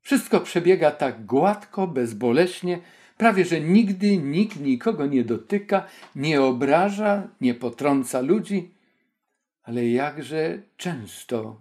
[0.00, 2.80] Wszystko przebiega tak gładko, bezboleśnie,
[3.16, 5.86] prawie że nigdy nikt nikogo nie dotyka,
[6.16, 8.74] nie obraża, nie potrąca ludzi,
[9.62, 11.60] ale jakże często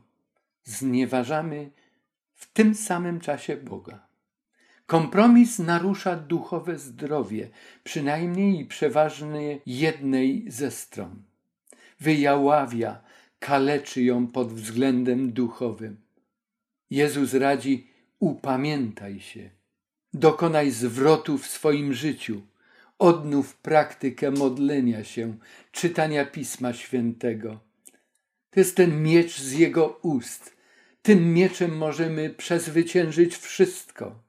[0.64, 1.72] znieważamy
[2.34, 4.13] w tym samym czasie Boga.
[4.86, 7.50] Kompromis narusza duchowe zdrowie,
[7.84, 11.24] przynajmniej przeważnie jednej ze stron.
[12.00, 13.02] Wyjaławia,
[13.40, 15.98] kaleczy ją pod względem duchowym.
[16.90, 17.88] Jezus radzi:
[18.20, 19.50] upamiętaj się,
[20.14, 22.42] dokonaj zwrotu w swoim życiu,
[23.00, 25.38] odnów praktykę modlenia się,
[25.72, 27.60] czytania Pisma Świętego.
[28.50, 30.56] To jest ten miecz z Jego ust.
[31.02, 34.23] Tym mieczem możemy przezwyciężyć wszystko.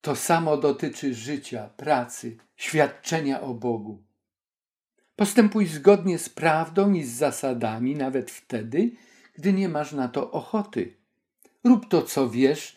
[0.00, 4.02] To samo dotyczy życia, pracy, świadczenia o Bogu.
[5.16, 8.90] Postępuj zgodnie z prawdą i z zasadami, nawet wtedy,
[9.34, 10.96] gdy nie masz na to ochoty.
[11.64, 12.76] Rób to, co wiesz,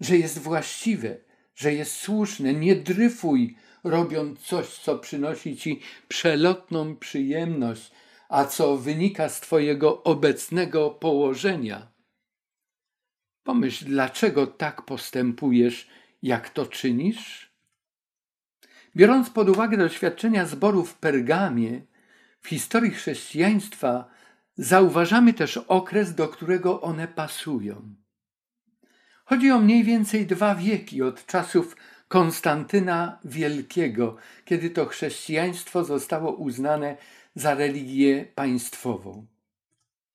[0.00, 1.16] że jest właściwe,
[1.54, 2.54] że jest słuszne.
[2.54, 7.90] Nie dryfuj, robiąc coś, co przynosi ci przelotną przyjemność,
[8.28, 11.92] a co wynika z twojego obecnego położenia.
[13.42, 15.88] Pomyśl, dlaczego tak postępujesz,
[16.22, 17.50] jak to czynisz?
[18.96, 21.82] Biorąc pod uwagę doświadczenia zboru w Pergamie,
[22.40, 24.10] w historii chrześcijaństwa
[24.56, 27.94] zauważamy też okres, do którego one pasują.
[29.24, 31.76] Chodzi o mniej więcej dwa wieki od czasów
[32.08, 36.96] Konstantyna Wielkiego, kiedy to chrześcijaństwo zostało uznane
[37.34, 39.26] za religię państwową.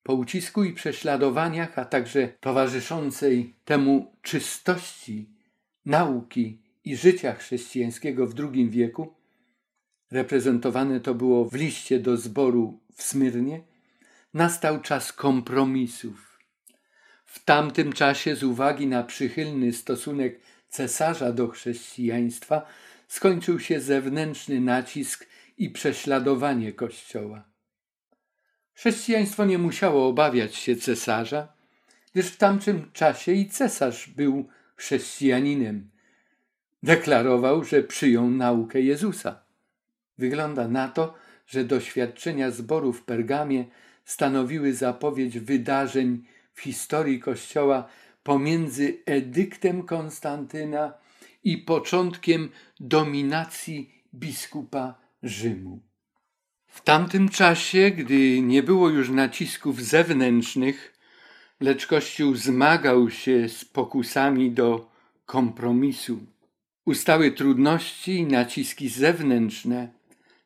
[0.04, 5.35] Po ucisku i prześladowaniach, a także towarzyszącej temu czystości
[5.86, 9.14] nauki i życia chrześcijańskiego w II wieku,
[10.12, 13.62] reprezentowane to było w liście do zboru w Smyrnie,
[14.34, 16.40] nastał czas kompromisów.
[17.26, 22.66] W tamtym czasie, z uwagi na przychylny stosunek cesarza do chrześcijaństwa,
[23.08, 25.28] skończył się zewnętrzny nacisk
[25.58, 27.44] i prześladowanie Kościoła.
[28.74, 31.54] Chrześcijaństwo nie musiało obawiać się cesarza,
[32.14, 35.90] gdyż w tamtym czasie i cesarz był chrześcijaninem.
[36.84, 39.44] Deklarował, że przyjął naukę Jezusa.
[40.18, 41.14] Wygląda na to,
[41.48, 43.66] że doświadczenia zboru w Pergamie
[44.06, 46.24] stanowiły zapowiedź wydarzeń
[46.54, 47.88] w historii Kościoła
[48.24, 50.94] pomiędzy edyktem Konstantyna
[51.44, 52.50] i początkiem
[52.80, 55.82] dominacji biskupa Rzymu.
[56.68, 60.95] W tamtym czasie, gdy nie było już nacisków zewnętrznych,
[61.66, 64.90] lecz Kościół zmagał się z pokusami do
[65.26, 66.20] kompromisu.
[66.86, 69.90] Ustały trudności i naciski zewnętrzne,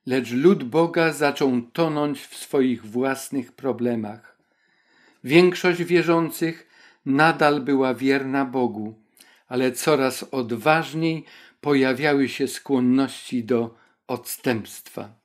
[0.06, 4.38] lecz lud Boga zaczął tonąć w swoich własnych problemach.
[5.24, 6.68] Większość wierzących
[7.06, 8.96] nadal była wierna Bogu,
[9.48, 11.26] ale coraz odważniej
[11.62, 13.76] pojawiały się skłonności do
[14.08, 15.19] odstępstwa.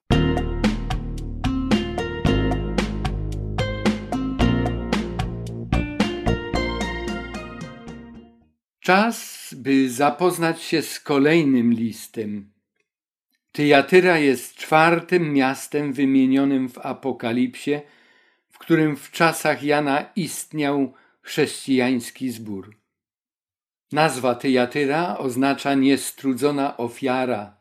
[8.85, 12.53] Czas, by zapoznać się z kolejnym listem.
[13.53, 17.80] Tyjatyra jest czwartym miastem wymienionym w Apokalipsie,
[18.51, 22.76] w którym w czasach Jana istniał chrześcijański zbór.
[23.93, 27.57] Nazwa Tyjatyra oznacza niestrudzona ofiara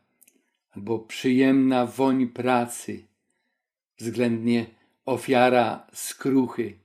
[0.76, 3.07] albo przyjemna woń pracy,
[3.97, 4.65] względnie
[5.05, 6.80] ofiara skruchy.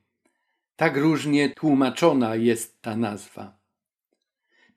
[0.76, 3.58] Tak różnie tłumaczona jest ta nazwa.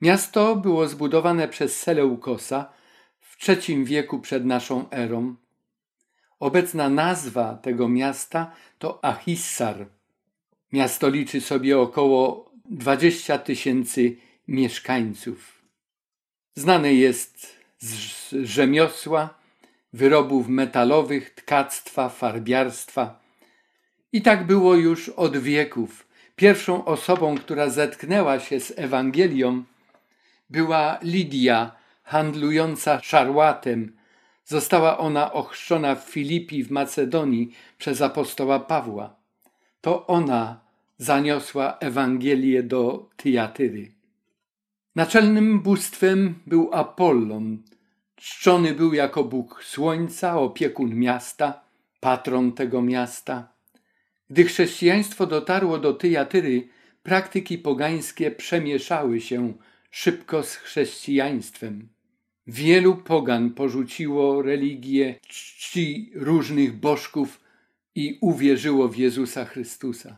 [0.01, 2.69] Miasto było zbudowane przez Seleukosa
[3.19, 5.35] w III wieku przed naszą erą.
[6.39, 9.85] Obecna nazwa tego miasta to Achissar.
[10.73, 15.61] Miasto liczy sobie około 20 tysięcy mieszkańców.
[16.55, 17.47] Znane jest
[17.79, 19.33] z rzemiosła,
[19.93, 23.19] wyrobów metalowych, tkactwa, farbiarstwa.
[24.13, 26.07] I tak było już od wieków.
[26.35, 29.63] Pierwszą osobą, która zetknęła się z Ewangelią,
[30.51, 31.71] była Lidia,
[32.03, 33.97] handlująca szarłatem.
[34.45, 39.15] Została ona ochrzczona w Filipi w Macedonii przez apostoła Pawła.
[39.81, 40.59] To ona
[40.97, 43.91] zaniosła Ewangelię do Tyjatyry.
[44.95, 47.57] Naczelnym bóstwem był Apollon.
[48.15, 51.61] Czczony był jako Bóg Słońca, opiekun miasta,
[51.99, 53.53] patron tego miasta.
[54.29, 56.67] Gdy chrześcijaństwo dotarło do Tyjatyry,
[57.03, 59.53] praktyki pogańskie przemieszały się
[59.91, 61.89] szybko z chrześcijaństwem.
[62.47, 67.41] Wielu pogan porzuciło religię czci różnych bożków
[67.95, 70.17] i uwierzyło w Jezusa Chrystusa.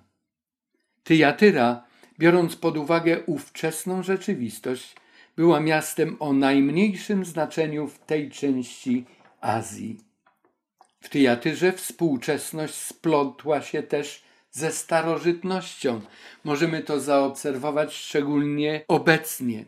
[1.04, 1.86] Tyjatyra,
[2.20, 4.96] biorąc pod uwagę ówczesną rzeczywistość,
[5.36, 9.06] była miastem o najmniejszym znaczeniu w tej części
[9.42, 10.00] Azji.
[11.02, 16.02] W Tyjatyrze współczesność splotła się też ze starożytnością.
[16.44, 19.66] Możemy to zaobserwować szczególnie obecnie.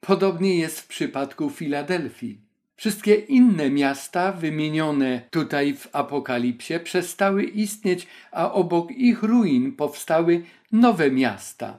[0.00, 2.40] Podobnie jest w przypadku Filadelfii.
[2.76, 10.42] Wszystkie inne miasta wymienione tutaj w Apokalipsie przestały istnieć, a obok ich ruin powstały
[10.72, 11.78] nowe miasta.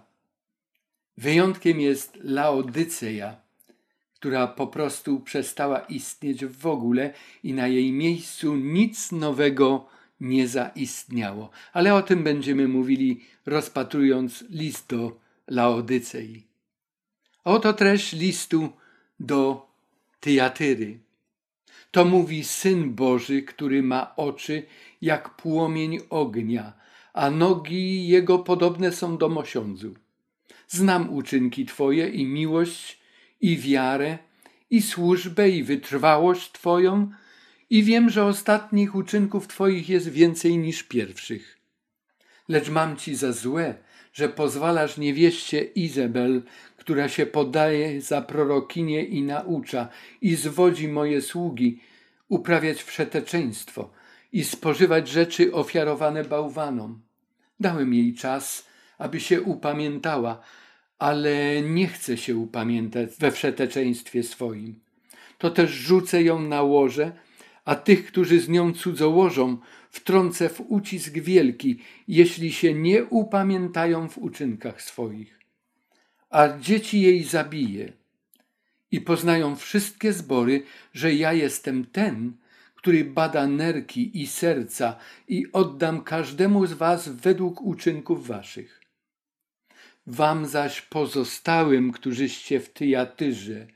[1.17, 3.35] Wyjątkiem jest Laodyceja,
[4.13, 7.13] która po prostu przestała istnieć w ogóle
[7.43, 10.00] i na jej miejscu nic nowego nie
[10.47, 11.49] zaistniało.
[11.73, 16.43] Ale o tym będziemy mówili rozpatrując list do Laodycei.
[17.43, 18.69] Oto treść listu
[19.19, 19.67] do
[20.19, 20.99] Tyjatyry.
[21.91, 24.63] To mówi Syn Boży, który ma oczy
[25.01, 26.73] jak płomień ognia,
[27.13, 29.93] a nogi jego podobne są do mosiądzu.
[30.67, 32.99] Znam uczynki Twoje i miłość
[33.41, 34.17] i wiarę,
[34.69, 37.11] i służbę, i wytrwałość Twoją,
[37.71, 41.57] i wiem, że ostatnich uczynków Twoich jest więcej niż pierwszych.
[42.49, 43.75] Lecz mam Ci za złe,
[44.13, 46.41] że pozwalasz niewieście Izabel,
[46.77, 49.87] która się podaje za prorokinię i naucza,
[50.21, 51.79] i zwodzi moje sługi,
[52.29, 53.91] uprawiać wszeteczeństwo
[54.31, 57.01] i spożywać rzeczy ofiarowane bałwanom.
[57.59, 58.67] Dałem jej czas,
[58.97, 60.41] aby się upamiętała,
[60.99, 64.79] ale nie chce się upamiętać we wszeteczeństwie swoim.
[65.37, 67.11] To też rzucę ją na łoże,
[67.65, 69.57] a tych, którzy z nią cudzołożą,
[69.89, 75.39] wtrącę w ucisk wielki, jeśli się nie upamiętają w uczynkach swoich.
[76.29, 77.93] A dzieci jej zabije
[78.91, 82.33] i poznają wszystkie zbory, że ja jestem ten,
[82.75, 84.95] który bada nerki i serca
[85.27, 88.81] i oddam każdemu z was według uczynków waszych.
[90.07, 93.67] Wam zaś pozostałym, którzyście w Tyjatyrze,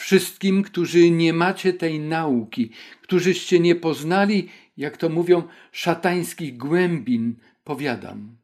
[0.00, 2.70] wszystkim, którzy nie macie tej nauki,
[3.02, 5.42] którzyście nie poznali, jak to mówią,
[5.72, 8.36] szatańskich głębin, powiadam.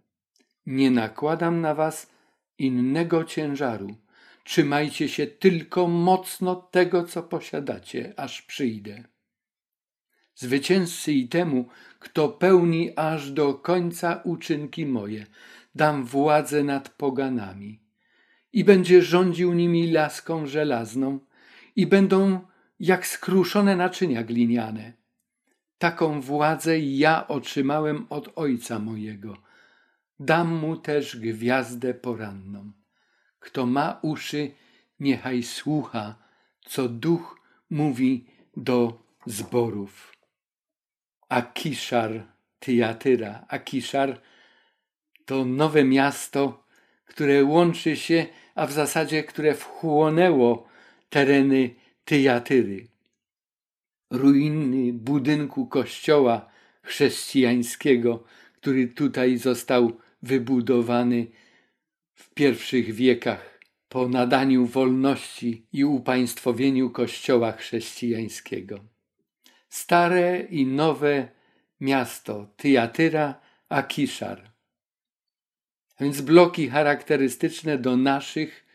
[0.67, 2.11] Nie nakładam na was
[2.59, 3.97] innego ciężaru.
[4.45, 9.05] Trzymajcie się tylko mocno tego, co posiadacie, aż przyjdę.
[10.35, 15.27] Zwycięzcy i temu, kto pełni aż do końca uczynki moje,
[15.75, 17.81] dam władzę nad poganami
[18.53, 21.26] i będzie rządził nimi laską żelazną
[21.77, 22.41] i będą
[22.81, 24.93] jak skruszone naczynia gliniane.
[25.79, 29.37] Taką władzę ja otrzymałem od Ojca mojego.
[30.21, 32.73] Dam mu też gwiazdę poranną.
[33.39, 34.51] Kto ma uszy,
[35.01, 36.15] niechaj słucha,
[36.67, 40.13] co duch mówi do zborów.
[41.29, 42.27] Akiszar,
[42.59, 43.45] Tyjatyra.
[43.49, 44.21] Akiszar
[45.25, 46.65] to nowe miasto,
[47.05, 50.69] które łączy się, a w zasadzie które wchłonęło
[51.09, 52.87] tereny Tyjatyry.
[54.11, 56.49] Ruiny budynku kościoła
[56.83, 61.27] chrześcijańskiego, który tutaj został wybudowany
[62.15, 68.85] w pierwszych wiekach po nadaniu wolności i upaństwowieniu kościoła chrześcijańskiego.
[69.69, 71.29] Stare i nowe
[71.81, 74.51] miasto Tyjatyra Akiszar.
[75.97, 78.66] A więc bloki charakterystyczne do naszych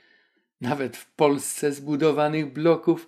[0.62, 3.08] nawet w Polsce zbudowanych bloków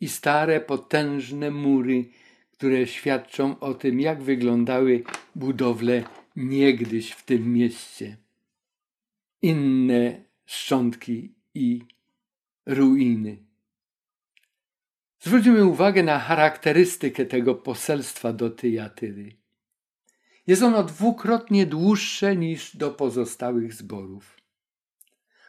[0.00, 2.04] i stare, potężne mury,
[2.52, 5.02] które świadczą o tym, jak wyglądały
[5.34, 6.04] budowle
[6.36, 8.16] niegdyś w tym mieście.
[9.42, 11.80] Inne szczątki i
[12.66, 13.36] ruiny.
[15.20, 19.32] Zwróćmy uwagę na charakterystykę tego poselstwa do Tyjatyry.
[20.46, 24.41] Jest ono dwukrotnie dłuższe niż do pozostałych zborów.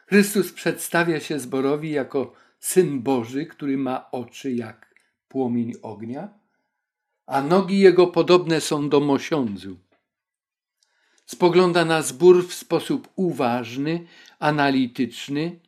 [0.07, 4.95] Chrystus przedstawia się zborowi jako Syn Boży, który ma oczy jak
[5.27, 6.29] płomień ognia,
[7.25, 9.77] a nogi jego podobne są do mosiądzu.
[11.25, 14.07] Spogląda na zbór w sposób uważny,
[14.39, 15.59] analityczny,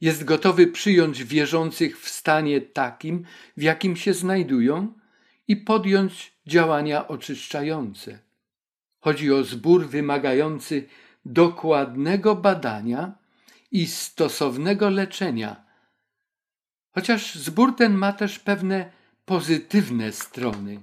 [0.00, 3.24] jest gotowy przyjąć wierzących w stanie takim,
[3.56, 4.92] w jakim się znajdują
[5.48, 8.18] i podjąć działania oczyszczające.
[9.00, 10.88] Chodzi o zbór wymagający
[11.24, 13.21] dokładnego badania
[13.72, 15.64] i stosownego leczenia.
[16.94, 18.92] Chociaż zbór ten ma też pewne
[19.24, 20.80] pozytywne strony.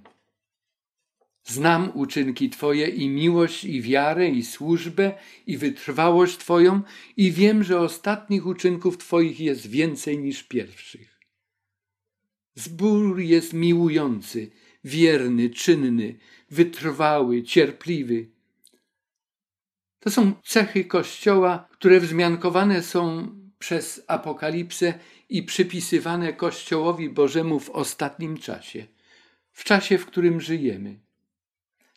[1.43, 5.13] Znam uczynki Twoje i miłość, i wiarę, i służbę,
[5.47, 6.81] i wytrwałość Twoją,
[7.17, 11.19] i wiem, że ostatnich uczynków Twoich jest więcej niż pierwszych.
[12.55, 14.51] Zbór jest miłujący,
[14.83, 16.19] wierny, czynny,
[16.49, 18.38] wytrwały, cierpliwy.
[19.99, 23.27] To są cechy Kościoła, które wzmiankowane są
[23.59, 24.93] przez Apokalipsę
[25.29, 28.85] i przypisywane Kościołowi Bożemu w ostatnim czasie,
[29.51, 30.99] w czasie, w którym żyjemy.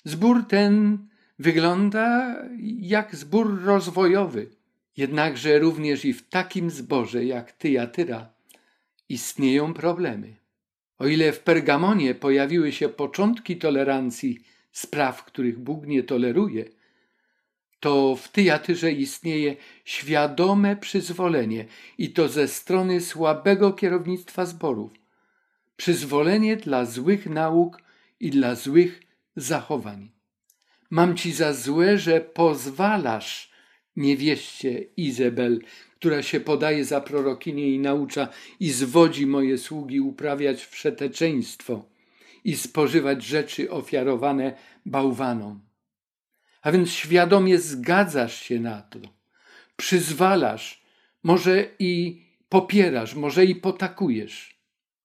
[0.05, 0.99] Zbór ten
[1.39, 2.37] wygląda
[2.79, 4.51] jak zbór rozwojowy,
[4.97, 8.31] jednakże również i w takim zborze jak Tyjatyra
[9.09, 10.37] istnieją problemy.
[10.99, 16.65] O ile w Pergamonie pojawiły się początki tolerancji spraw, których Bóg nie toleruje,
[17.83, 21.65] to w Tyjatyrze istnieje świadome przyzwolenie
[21.99, 24.93] i to ze strony słabego kierownictwa zborów.
[25.77, 27.83] Przyzwolenie dla złych nauk
[28.21, 29.03] i dla złych
[29.37, 30.11] zachowań.
[30.91, 33.51] Mam ci za złe, że pozwalasz
[33.97, 35.61] niewieście Izabel,
[35.97, 38.29] która się podaje za prorokinię i naucza
[38.61, 41.85] i zwodzi moje sługi uprawiać wszeteczeństwo
[42.45, 44.55] i spożywać rzeczy ofiarowane
[44.87, 45.72] bałwanom.
[46.63, 48.99] A więc świadomie zgadzasz się na to,
[49.77, 50.83] przyzwalasz,
[51.23, 54.59] może i popierasz, może i potakujesz.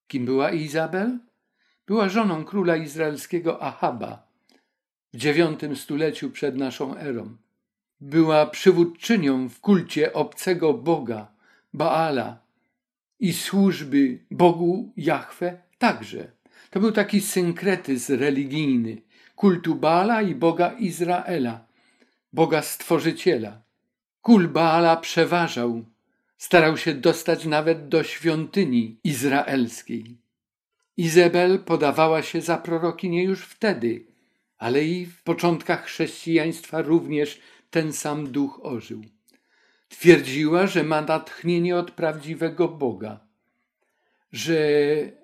[0.08, 1.18] Kim była Izabel?
[1.86, 4.28] Była żoną króla izraelskiego Ahaba
[5.12, 7.36] w dziewiątym stuleciu przed naszą erą.
[8.00, 11.32] Była przywódczynią w kulcie obcego Boga,
[11.74, 12.38] Baala
[13.20, 16.32] i służby Bogu Jahwe także.
[16.70, 19.02] To był taki synkretyzm religijny
[19.38, 21.64] kultu Baala i Boga Izraela,
[22.32, 23.62] Boga Stworzyciela.
[24.22, 25.84] Kul Baala przeważał,
[26.38, 30.16] starał się dostać nawet do świątyni izraelskiej.
[30.96, 34.06] Izabel podawała się za prorokinię już wtedy,
[34.58, 39.02] ale i w początkach chrześcijaństwa również ten sam duch ożył.
[39.88, 43.20] Twierdziła, że ma natchnienie od prawdziwego Boga,
[44.32, 44.58] że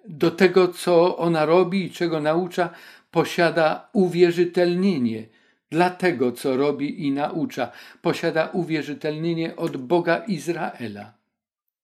[0.08, 2.70] do tego, co ona robi i czego naucza,
[3.14, 5.26] posiada uwierzytelnienie
[5.70, 7.72] dla tego, co robi i naucza.
[8.02, 11.14] Posiada uwierzytelnienie od Boga Izraela.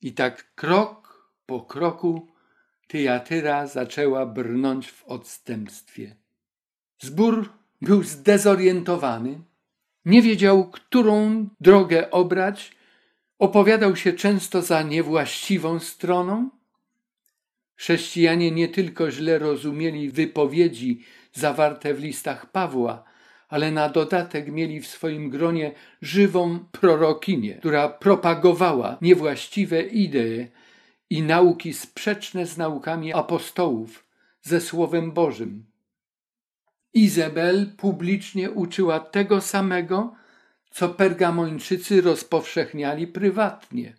[0.02, 2.28] I tak krok po kroku
[2.86, 6.16] Tyjatyra zaczęła brnąć w odstępstwie.
[6.98, 7.52] Zbór
[7.82, 9.40] był zdezorientowany,
[10.04, 12.72] nie wiedział, którą drogę obrać,
[13.38, 16.50] opowiadał się często za niewłaściwą stroną.
[17.76, 23.04] Chrześcijanie nie tylko źle rozumieli wypowiedzi zawarte w listach Pawła,
[23.48, 25.72] ale na dodatek mieli w swoim gronie
[26.02, 30.48] żywą prorokinię, która propagowała niewłaściwe idee
[31.10, 34.04] i nauki sprzeczne z naukami apostołów,
[34.42, 35.64] ze Słowem Bożym.
[36.94, 40.14] Izabel publicznie uczyła tego samego,
[40.70, 43.94] co pergamończycy rozpowszechniali prywatnie.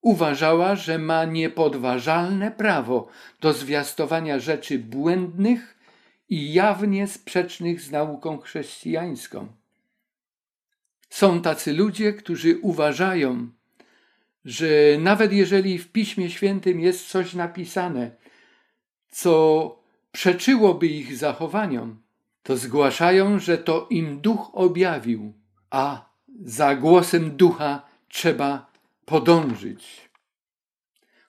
[0.00, 3.08] Uważała, że ma niepodważalne prawo
[3.40, 5.73] do zwiastowania rzeczy błędnych
[6.28, 9.48] i jawnie sprzecznych z nauką chrześcijańską.
[11.10, 13.48] Są tacy ludzie, którzy uważają,
[14.44, 14.66] że
[14.98, 18.10] nawet jeżeli w Piśmie Świętym jest coś napisane,
[19.10, 19.78] co
[20.12, 22.02] przeczyłoby ich zachowaniom,
[22.42, 25.32] to zgłaszają, że to im duch objawił,
[25.70, 26.10] a
[26.44, 28.72] za głosem ducha trzeba
[29.04, 30.10] podążyć.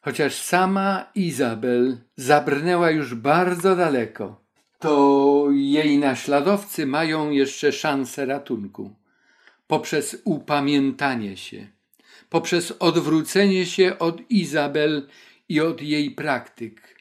[0.02, 4.45] Chociaż sama Izabel zabrnęła już bardzo daleko,
[4.80, 8.96] to jej naśladowcy mają jeszcze szansę ratunku
[9.68, 11.68] poprzez upamiętanie się,
[12.30, 15.08] poprzez odwrócenie się od Izabel
[15.50, 16.96] i od jej praktyk.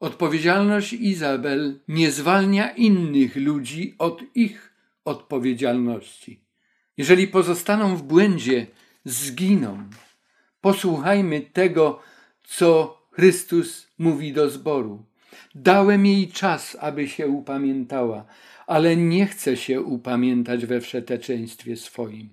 [0.00, 4.72] Odpowiedzialność Izabel nie zwalnia innych ludzi od ich
[5.04, 6.40] odpowiedzialności.
[6.96, 8.66] Jeżeli pozostaną w błędzie,
[9.04, 9.88] zginą.
[10.60, 12.00] Posłuchajmy tego,
[12.44, 15.04] co Chrystus mówi do zboru.
[15.54, 18.24] Dałem jej czas, aby się upamiętała,
[18.66, 22.28] ale nie chce się upamiętać we wszeteczeństwie swoim.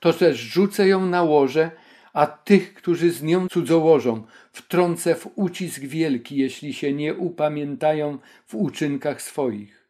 [0.00, 1.70] To też rzucę ją na łoże,
[2.12, 8.54] a tych, którzy z nią cudzołożą, wtrącę w ucisk wielki, jeśli się nie upamiętają w
[8.54, 9.88] uczynkach swoich.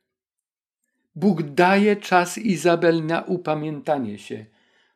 [1.14, 4.46] Bóg daje czas Izabel na upamiętanie się,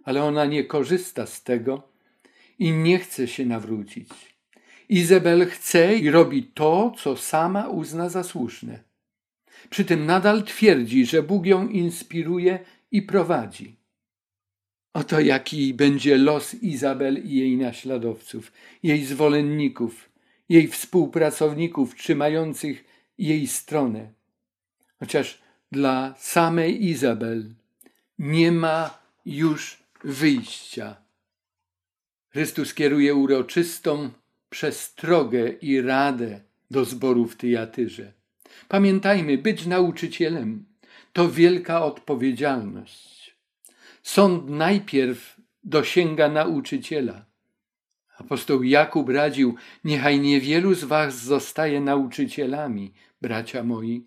[0.04, 1.88] ale ona nie korzysta z tego
[2.58, 4.31] i nie chce się nawrócić.
[4.92, 8.82] Izabel chce i robi to, co sama uzna za słuszne.
[9.70, 12.58] Przy tym nadal twierdzi, że Bóg ją inspiruje
[12.90, 13.76] i prowadzi.
[14.92, 20.10] Oto jaki będzie los Izabel i jej naśladowców, jej zwolenników,
[20.48, 22.84] jej współpracowników trzymających
[23.18, 24.12] jej stronę.
[25.00, 27.54] Chociaż dla samej Izabel
[28.18, 30.96] nie ma już wyjścia.
[32.30, 34.10] Chrystus kieruje uroczystą
[34.52, 36.40] przestrogę i radę
[36.70, 38.12] do zboru w Tyjatyrze.
[38.68, 40.64] Pamiętajmy, być nauczycielem
[41.12, 43.36] to wielka odpowiedzialność.
[44.02, 47.24] Sąd najpierw dosięga nauczyciela.
[48.18, 54.06] Apostoł Jakub radził: Niechaj niewielu z was zostaje nauczycielami, bracia moi,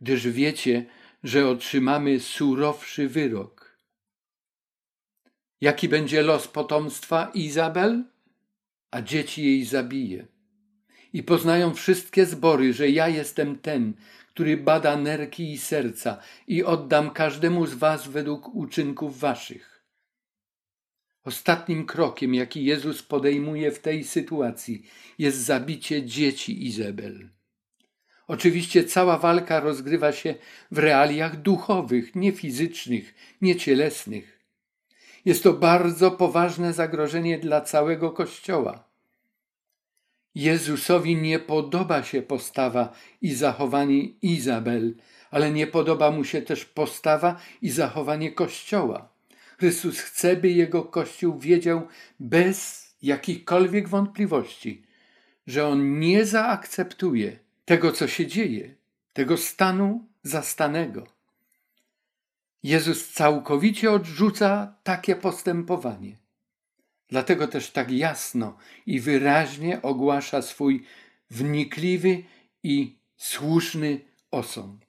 [0.00, 0.86] gdyż wiecie,
[1.24, 3.78] że otrzymamy surowszy wyrok.
[5.60, 8.04] Jaki będzie los potomstwa Izabel?
[8.90, 10.26] A dzieci jej zabije
[11.12, 13.94] i poznają wszystkie zbory, że ja jestem ten,
[14.28, 19.84] który bada nerki i serca i oddam każdemu z was według uczynków waszych.
[21.24, 24.86] Ostatnim krokiem, jaki Jezus podejmuje w tej sytuacji,
[25.18, 27.30] jest zabicie dzieci Izabel.
[28.26, 30.34] Oczywiście cała walka rozgrywa się
[30.70, 34.39] w realiach duchowych, nie fizycznych, nie cielesnych.
[35.24, 38.84] Jest to bardzo poważne zagrożenie dla całego Kościoła.
[40.34, 42.92] Jezusowi nie podoba się postawa
[43.22, 44.94] i zachowanie Izabel,
[45.30, 49.08] ale nie podoba mu się też postawa i zachowanie Kościoła.
[49.58, 51.88] Chrystus chce, by jego Kościół wiedział
[52.20, 54.82] bez jakichkolwiek wątpliwości,
[55.46, 58.74] że on nie zaakceptuje tego, co się dzieje,
[59.12, 61.19] tego stanu zastanego.
[62.62, 66.16] Jezus całkowicie odrzuca takie postępowanie.
[67.08, 68.56] Dlatego też tak jasno
[68.86, 70.84] i wyraźnie ogłasza swój
[71.30, 72.22] wnikliwy
[72.62, 74.00] i słuszny
[74.30, 74.86] osąd.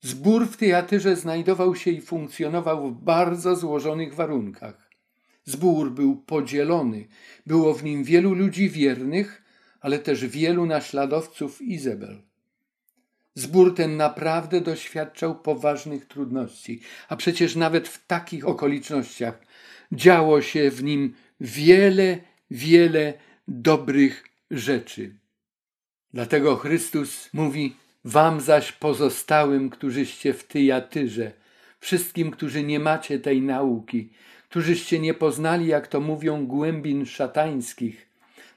[0.00, 4.87] Zbór w teatrze znajdował się i funkcjonował w bardzo złożonych warunkach.
[5.48, 7.06] Zbór był podzielony,
[7.46, 9.42] było w nim wielu ludzi wiernych,
[9.80, 12.22] ale też wielu naśladowców Izabel.
[13.34, 19.42] Zbór ten naprawdę doświadczał poważnych trudności, a przecież nawet w takich okolicznościach
[19.92, 22.18] działo się w nim wiele,
[22.50, 23.14] wiele
[23.48, 25.14] dobrych rzeczy.
[26.12, 31.32] Dlatego Chrystus mówi: Wam zaś pozostałym, którzyście w Tyjatyrze,
[31.80, 34.10] wszystkim, którzy nie macie tej nauki,
[34.48, 38.08] którzyście nie poznali, jak to mówią, głębin szatańskich,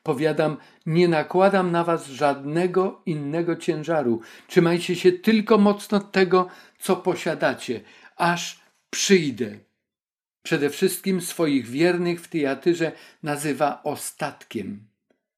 [0.03, 4.21] powiadam, nie nakładam na was żadnego innego ciężaru.
[4.47, 6.47] Trzymajcie się tylko mocno tego,
[6.79, 7.81] co posiadacie,
[8.15, 9.57] aż przyjdę.
[10.43, 12.91] Przede wszystkim swoich wiernych w Tyjatyrze
[13.23, 14.87] nazywa ostatkiem.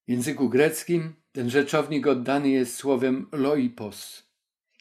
[0.07, 4.23] W języku greckim ten rzeczownik oddany jest słowem loipos.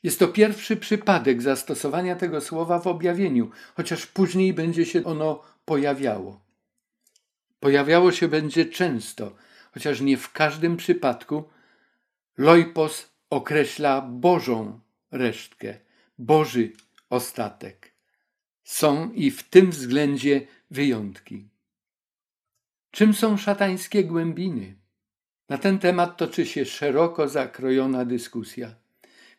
[0.02, 6.40] Jest to pierwszy przypadek zastosowania tego słowa w objawieniu, chociaż później będzie się ono pojawiało.
[7.60, 9.34] Pojawiało się będzie często,
[9.72, 11.44] chociaż nie w każdym przypadku.
[12.38, 15.78] Loipos określa Bożą resztkę,
[16.18, 16.72] Boży
[17.10, 17.92] ostatek.
[18.64, 21.48] Są i w tym względzie wyjątki.
[22.90, 24.74] Czym są szatańskie głębiny?
[25.48, 28.74] Na ten temat toczy się szeroko zakrojona dyskusja.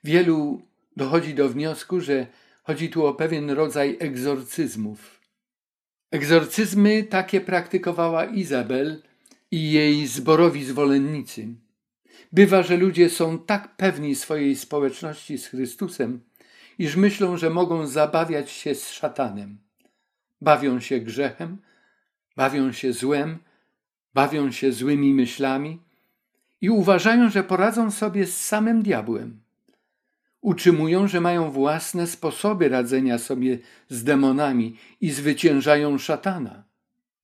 [0.04, 0.62] Wielu
[0.98, 2.28] dochodzi do wniosku, że
[2.64, 5.23] chodzi tu o pewien rodzaj egzorcyzmów.
[6.14, 9.02] Egzorcyzmy takie praktykowała Izabel
[9.52, 11.48] i jej zborowi zwolennicy.
[12.32, 16.22] Bywa, że ludzie są tak pewni swojej społeczności z Chrystusem,
[16.80, 19.58] iż myślą, że mogą zabawiać się z szatanem.
[20.42, 21.58] Bawią się grzechem,
[22.36, 23.38] bawią się złem,
[24.14, 25.80] bawią się złymi myślami,
[26.62, 29.43] i uważają, że poradzą sobie z samym diabłem.
[30.44, 36.64] Utrzymują, że mają własne sposoby radzenia sobie z demonami i zwyciężają szatana.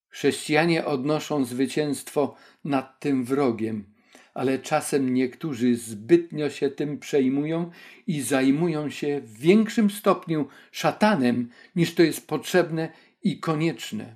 [0.09, 3.93] Chrześcijanie odnoszą zwycięstwo nad tym wrogiem,
[4.33, 7.71] ale czasem niektórzy zbytnio się tym przejmują
[8.07, 12.91] i zajmują się w większym stopniu szatanem, niż to jest potrzebne
[13.23, 14.15] i konieczne.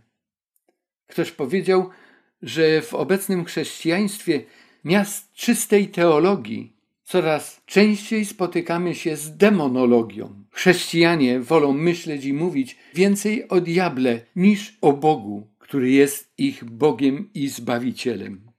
[1.08, 1.89] Ktoś powiedział,
[2.41, 4.43] że w obecnym chrześcijaństwie
[4.84, 6.72] miast czystej teologii
[7.04, 10.43] coraz częściej spotykamy się z demonologią.
[10.51, 17.30] Chrześcijanie wolą myśleć i mówić więcej o diable niż o Bogu, który jest ich Bogiem
[17.34, 18.51] i Zbawicielem.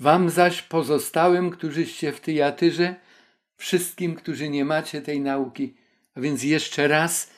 [0.00, 2.96] Wam zaś pozostałym, którzyście w Tyjatyrze,
[3.56, 5.74] wszystkim, którzy nie macie tej nauki,
[6.14, 7.30] a więc jeszcze raz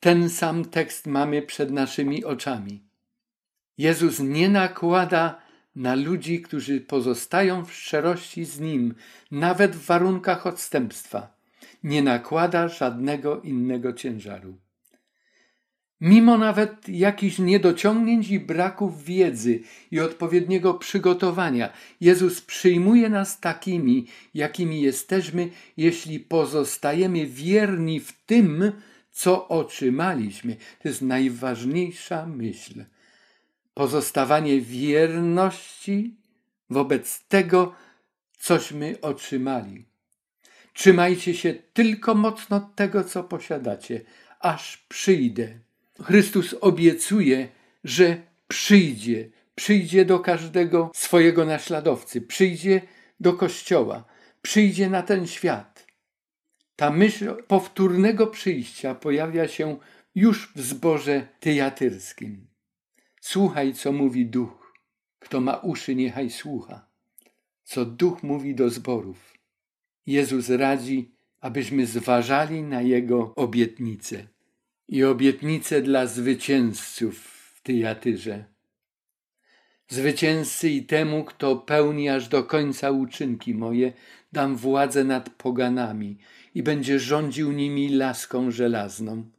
[0.00, 2.82] ten sam tekst mamy przed naszymi oczami.
[3.78, 5.45] Jezus nie nakłada
[5.76, 8.94] na ludzi, którzy pozostają w szczerości z Nim,
[9.30, 11.36] nawet w warunkach odstępstwa.
[11.82, 14.58] Nie nakłada żadnego innego ciężaru.
[16.00, 19.60] Mimo nawet jakichś niedociągnięć i braków wiedzy
[19.90, 28.72] i odpowiedniego przygotowania, Jezus przyjmuje nas takimi, jakimi jesteśmy, jeśli pozostajemy wierni w tym,
[29.10, 30.56] co otrzymaliśmy.
[30.82, 32.84] To jest najważniejsza myśl
[33.76, 36.16] pozostawanie wierności
[36.70, 37.74] wobec tego,
[38.38, 39.84] cośmy otrzymali.
[40.72, 44.00] Trzymajcie się tylko mocno tego, co posiadacie,
[44.40, 45.58] aż przyjdę.
[46.02, 47.48] Chrystus obiecuje,
[47.84, 48.16] że
[48.48, 52.82] przyjdzie, przyjdzie do każdego swojego naśladowcy, przyjdzie
[53.20, 54.04] do kościoła,
[54.42, 55.86] przyjdzie na ten świat.
[56.76, 59.78] Ta myśl powtórnego przyjścia pojawia się
[60.14, 62.55] już w zborze tyjatyrskim.
[63.28, 64.72] Słuchaj, co mówi duch.
[65.18, 66.86] Kto ma uszy, niechaj słucha.
[67.64, 69.34] Co duch mówi do zborów.
[70.06, 71.10] Jezus radzi,
[71.40, 74.26] abyśmy zważali na jego obietnice
[74.88, 77.18] i obietnice dla zwycięzców
[77.54, 78.44] w Tyjatyrze.
[79.88, 83.92] Zwycięzcy i temu, kto pełni aż do końca uczynki moje,
[84.32, 86.18] dam władzę nad poganami
[86.54, 89.30] i będzie rządził nimi laską żelazną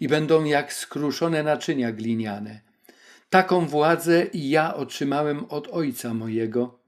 [0.00, 2.71] i będą jak skruszone naczynia gliniane
[3.32, 6.78] Taką władzę ja otrzymałem od Ojca mojego.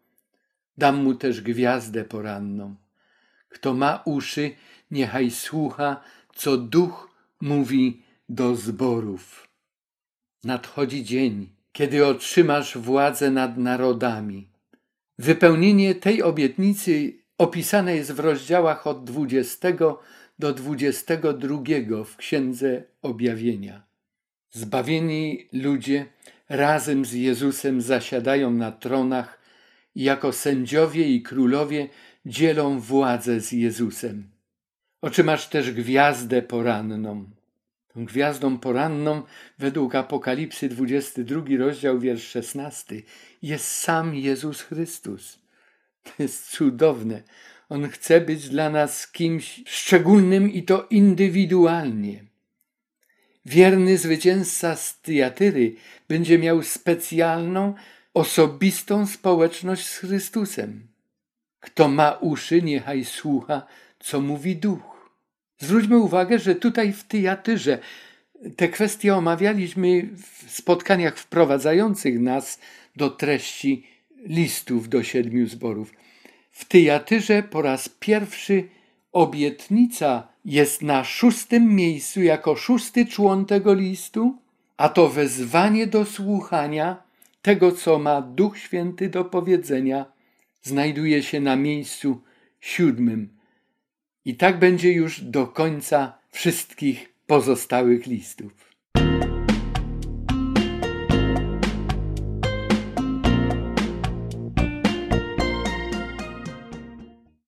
[0.79, 2.75] Dam mu też gwiazdę poranną.
[3.49, 4.51] Kto ma uszy,
[4.91, 6.01] niechaj słucha,
[6.35, 9.49] co duch mówi do zborów.
[10.45, 14.49] Nadchodzi dzień, kiedy otrzymasz władzę nad narodami.
[15.19, 19.69] Wypełnienie tej obietnicy opisane jest w rozdziałach od 20
[20.39, 23.83] do 22 w Księdze Objawienia.
[24.51, 26.14] Zbawieni ludzie
[26.49, 29.39] razem z Jezusem zasiadają na tronach
[29.95, 31.89] i jako sędziowie i królowie
[32.27, 34.31] dzielą władzę z Jezusem.
[35.01, 37.31] Otrzymasz też gwiazdę poranną.
[37.95, 39.23] Tą gwiazdą poranną
[39.59, 43.03] według Apokalipsy 22 rozdział wiersz 16
[43.43, 45.39] jest sam Jezus Chrystus.
[46.03, 47.23] To jest cudowne.
[47.69, 52.25] On chce być dla nas kimś szczególnym i to indywidualnie.
[53.47, 55.75] Wierny zwycięzca z Tiatyry
[56.09, 57.75] będzie miał specjalną,
[58.15, 60.87] osobistą społeczność z Chrystusem.
[61.61, 63.67] Kto ma uszy, niechaj słucha,
[64.01, 65.11] co mówi duch.
[65.59, 67.79] Zwróćmy uwagę, że tutaj w Tyjatyrze
[68.57, 72.59] te kwestie omawialiśmy w spotkaniach wprowadzających nas
[72.97, 73.87] do treści
[74.27, 75.93] listów do siedmiu zborów.
[76.51, 78.69] W Tyjatyrze po raz pierwszy
[79.15, 84.39] obietnica jest na szóstym miejscu jako szósty człon tego listu,
[84.77, 87.03] a to wezwanie do słuchania
[87.43, 90.07] tego, co ma Duch Święty do powiedzenia,
[90.63, 92.21] znajduje się na miejscu
[92.61, 93.29] siódmym.
[94.25, 98.64] I tak będzie już do końca wszystkich pozostałych listów.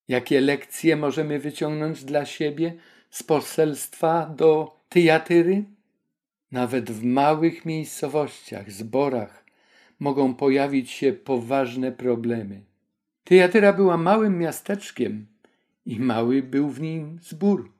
[0.08, 2.74] Jakie lekcje możemy wyciągnąć dla siebie
[3.10, 5.64] z poselstwa do Tyjatyry?
[6.52, 9.44] Nawet w małych miejscowościach, zborach
[10.00, 12.62] mogą pojawić się poważne problemy.
[13.24, 15.26] Tyjatyra była małym miasteczkiem
[15.86, 17.72] i mały był w nim zbór,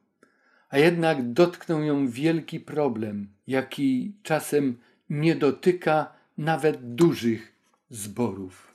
[0.70, 4.78] a jednak dotknął ją wielki problem, jaki czasem
[5.10, 7.52] nie dotyka nawet dużych
[7.90, 8.65] zborów.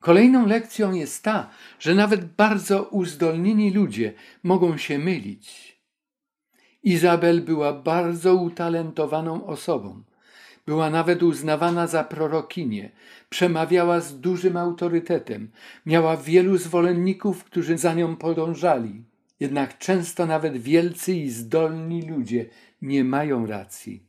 [0.00, 5.78] Kolejną lekcją jest ta, że nawet bardzo uzdolnieni ludzie mogą się mylić.
[6.82, 10.02] Izabel była bardzo utalentowaną osobą.
[10.66, 12.90] Była nawet uznawana za prorokinię,
[13.28, 15.50] przemawiała z dużym autorytetem,
[15.86, 19.02] miała wielu zwolenników, którzy za nią podążali.
[19.40, 22.46] Jednak często nawet wielcy i zdolni ludzie
[22.82, 24.02] nie mają racji.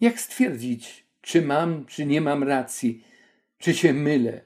[0.00, 3.04] Jak stwierdzić, czy mam, czy nie mam racji,
[3.62, 4.40] czy się mylę?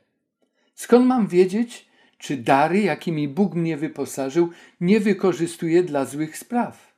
[0.75, 1.89] Skąd mam wiedzieć,
[2.19, 4.51] czy dary, jakimi Bóg mnie wyposażył,
[4.81, 6.95] nie wykorzystuję dla złych spraw?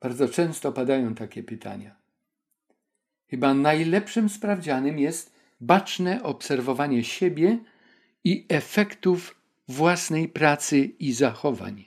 [0.00, 1.96] Bardzo często padają takie pytania.
[3.30, 7.58] Chyba najlepszym sprawdzianem jest baczne obserwowanie siebie
[8.24, 11.84] i efektów własnej pracy i zachowań.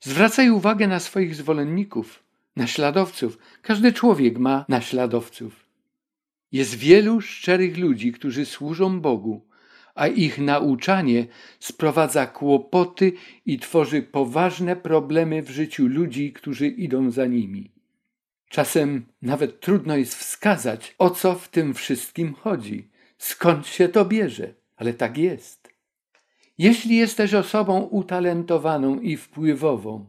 [0.00, 2.22] Zwracaj uwagę na swoich zwolenników,
[2.56, 3.38] naśladowców.
[3.62, 5.69] Każdy człowiek ma naśladowców.
[6.52, 9.46] Jest wielu szczerych ludzi, którzy służą Bogu,
[9.94, 11.26] a ich nauczanie
[11.60, 13.12] sprowadza kłopoty
[13.46, 17.70] i tworzy poważne problemy w życiu ludzi, którzy idą za nimi.
[18.48, 22.88] Czasem nawet trudno jest wskazać, o co w tym wszystkim chodzi,
[23.18, 25.70] skąd się to bierze, ale tak jest.
[26.58, 30.06] Jeśli jesteś osobą utalentowaną i wpływową,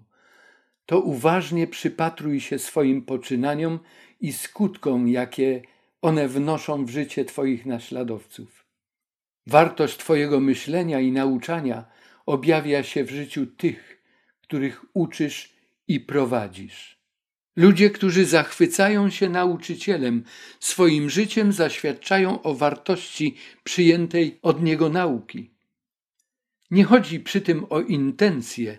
[0.85, 3.79] to uważnie przypatruj się swoim poczynaniom
[4.21, 5.61] i skutkom, jakie
[6.01, 8.65] one wnoszą w życie Twoich naśladowców.
[9.47, 11.85] Wartość Twojego myślenia i nauczania
[12.25, 14.01] objawia się w życiu tych,
[14.41, 15.53] których uczysz
[15.87, 17.01] i prowadzisz.
[17.55, 20.23] Ludzie, którzy zachwycają się nauczycielem,
[20.59, 25.51] swoim życiem zaświadczają o wartości przyjętej od niego nauki.
[26.71, 28.77] Nie chodzi przy tym o intencje,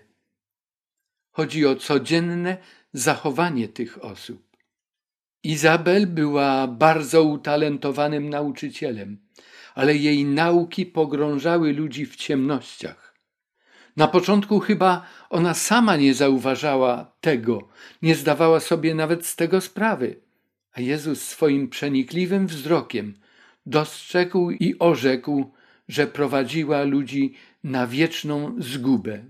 [1.31, 2.57] chodzi o codzienne
[2.93, 4.42] zachowanie tych osób.
[5.43, 9.17] Izabel była bardzo utalentowanym nauczycielem,
[9.75, 13.13] ale jej nauki pogrążały ludzi w ciemnościach.
[13.97, 17.67] Na początku chyba ona sama nie zauważała tego,
[18.01, 20.21] nie zdawała sobie nawet z tego sprawy,
[20.73, 23.13] a Jezus swoim przenikliwym wzrokiem
[23.65, 25.51] dostrzegł i orzekł,
[25.87, 27.33] że prowadziła ludzi
[27.63, 29.25] na wieczną zgubę.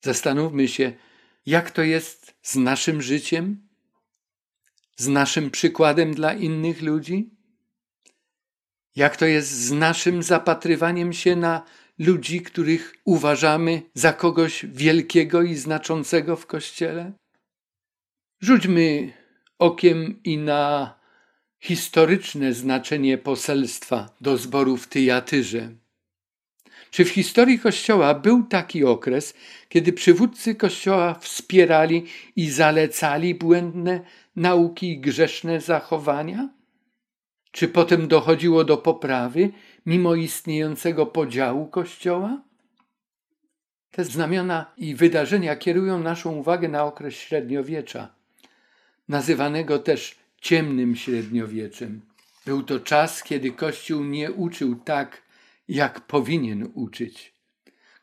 [0.00, 0.92] Zastanówmy się,
[1.46, 3.69] jak to jest z naszym życiem,
[5.00, 7.30] z naszym przykładem dla innych ludzi?
[8.96, 11.62] Jak to jest z naszym zapatrywaniem się na
[11.98, 17.12] ludzi, których uważamy za kogoś wielkiego i znaczącego w Kościele?
[18.40, 19.12] Rzućmy
[19.58, 20.94] okiem i na
[21.60, 25.74] historyczne znaczenie poselstwa do zboru w Tyjatyrze.
[26.90, 29.34] Czy w historii Kościoła był taki okres,
[29.68, 34.00] kiedy przywódcy Kościoła wspierali i zalecali błędne
[34.36, 36.48] nauki i grzeszne zachowania?
[37.50, 39.50] Czy potem dochodziło do poprawy
[39.86, 42.42] mimo istniejącego podziału Kościoła?
[43.90, 48.14] Te znamiona i wydarzenia kierują naszą uwagę na okres średniowiecza,
[49.08, 52.00] nazywanego też ciemnym średniowieczem.
[52.46, 55.22] Był to czas, kiedy Kościół nie uczył tak,
[55.68, 57.39] jak powinien uczyć.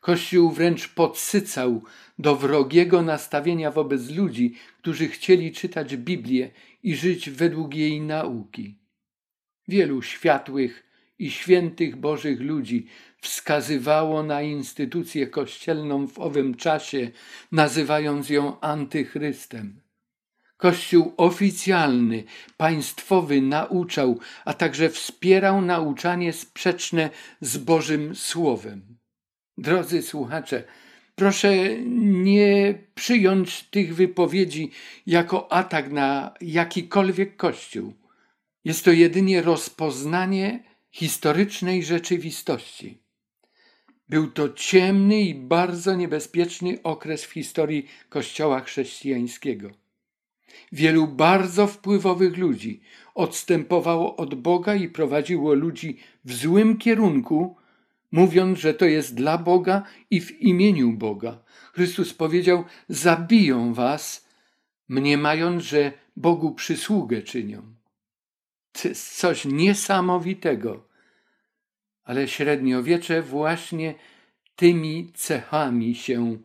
[0.08, 1.82] Kościół wręcz podsycał
[2.18, 6.50] do wrogiego nastawienia wobec ludzi, którzy chcieli czytać Biblię
[6.82, 8.78] i żyć według jej nauki.
[9.68, 10.84] Wielu światłych
[11.18, 12.86] i świętych Bożych ludzi
[13.20, 17.10] wskazywało na instytucję kościelną w owym czasie,
[17.52, 19.80] nazywając ją antychrystem.
[20.56, 22.24] Kościół oficjalny,
[22.56, 28.97] państwowy nauczał, a także wspierał nauczanie sprzeczne z Bożym Słowem.
[29.58, 30.64] Drodzy słuchacze,
[31.14, 31.78] proszę
[32.22, 34.70] nie przyjąć tych wypowiedzi
[35.06, 37.94] jako atak na jakikolwiek Kościół.
[38.64, 42.98] Jest to jedynie rozpoznanie historycznej rzeczywistości.
[44.08, 49.70] Był to ciemny i bardzo niebezpieczny okres w historii Kościoła chrześcijańskiego.
[50.72, 52.80] Wielu bardzo wpływowych ludzi
[53.14, 57.56] odstępowało od Boga i prowadziło ludzi w złym kierunku,
[58.12, 61.44] mówiąc, że to jest dla Boga i w imieniu Boga.
[61.72, 64.28] Chrystus powiedział: Zabiją was,
[64.88, 67.62] mniemając, że Bogu przysługę czynią.
[68.72, 70.88] To jest coś niesamowitego.
[72.04, 73.94] Ale średniowiecze właśnie
[74.56, 76.38] tymi cechami się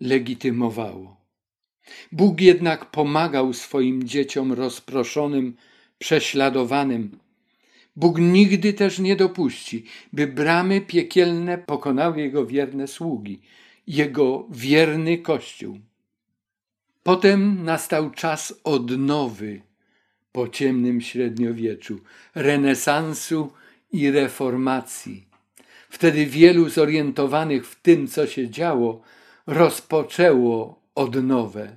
[0.00, 1.22] legitymowało.
[2.12, 5.56] Bóg jednak pomagał swoim dzieciom rozproszonym,
[5.98, 7.18] prześladowanym.
[7.96, 13.40] Bóg nigdy też nie dopuści, by bramy piekielne pokonały Jego wierne sługi,
[13.86, 15.78] Jego wierny Kościół.
[17.02, 19.60] Potem nastał czas odnowy
[20.32, 22.00] po ciemnym średniowieczu,
[22.34, 23.52] renesansu
[23.92, 25.26] i reformacji.
[25.90, 29.02] Wtedy wielu zorientowanych w tym, co się działo,
[29.46, 31.76] rozpoczęło odnowę.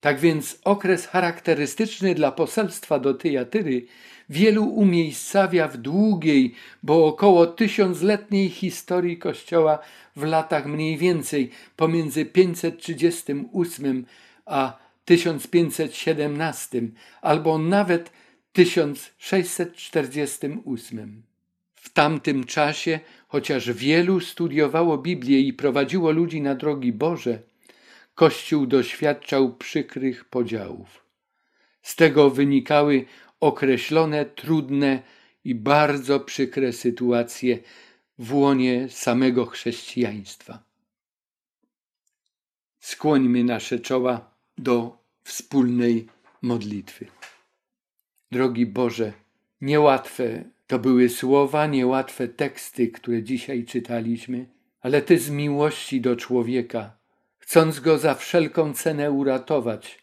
[0.00, 3.86] Tak więc okres charakterystyczny dla poselstwa do Tyjatyry
[4.28, 9.78] wielu umiejscawia w długiej, bo około tysiącletniej historii Kościoła
[10.16, 14.06] w latach mniej więcej pomiędzy 538
[14.46, 16.82] a 1517
[17.22, 18.12] albo nawet
[18.52, 21.22] 1648.
[21.74, 27.38] W tamtym czasie, chociaż wielu studiowało Biblię i prowadziło ludzi na drogi Boże,
[28.14, 31.04] Kościół doświadczał przykrych podziałów.
[31.82, 33.04] Z tego wynikały
[33.40, 35.02] określone trudne
[35.44, 37.58] i bardzo przykre sytuacje
[38.18, 40.62] w łonie samego chrześcijaństwa.
[42.78, 46.08] Skłońmy nasze czoła do wspólnej
[46.42, 47.06] modlitwy.
[48.32, 49.12] Drogi Boże,
[49.60, 54.46] niełatwe to były słowa, niełatwe teksty, które dzisiaj czytaliśmy,
[54.80, 56.98] ale Ty z miłości do człowieka
[57.38, 59.98] chcąc go za wszelką cenę uratować.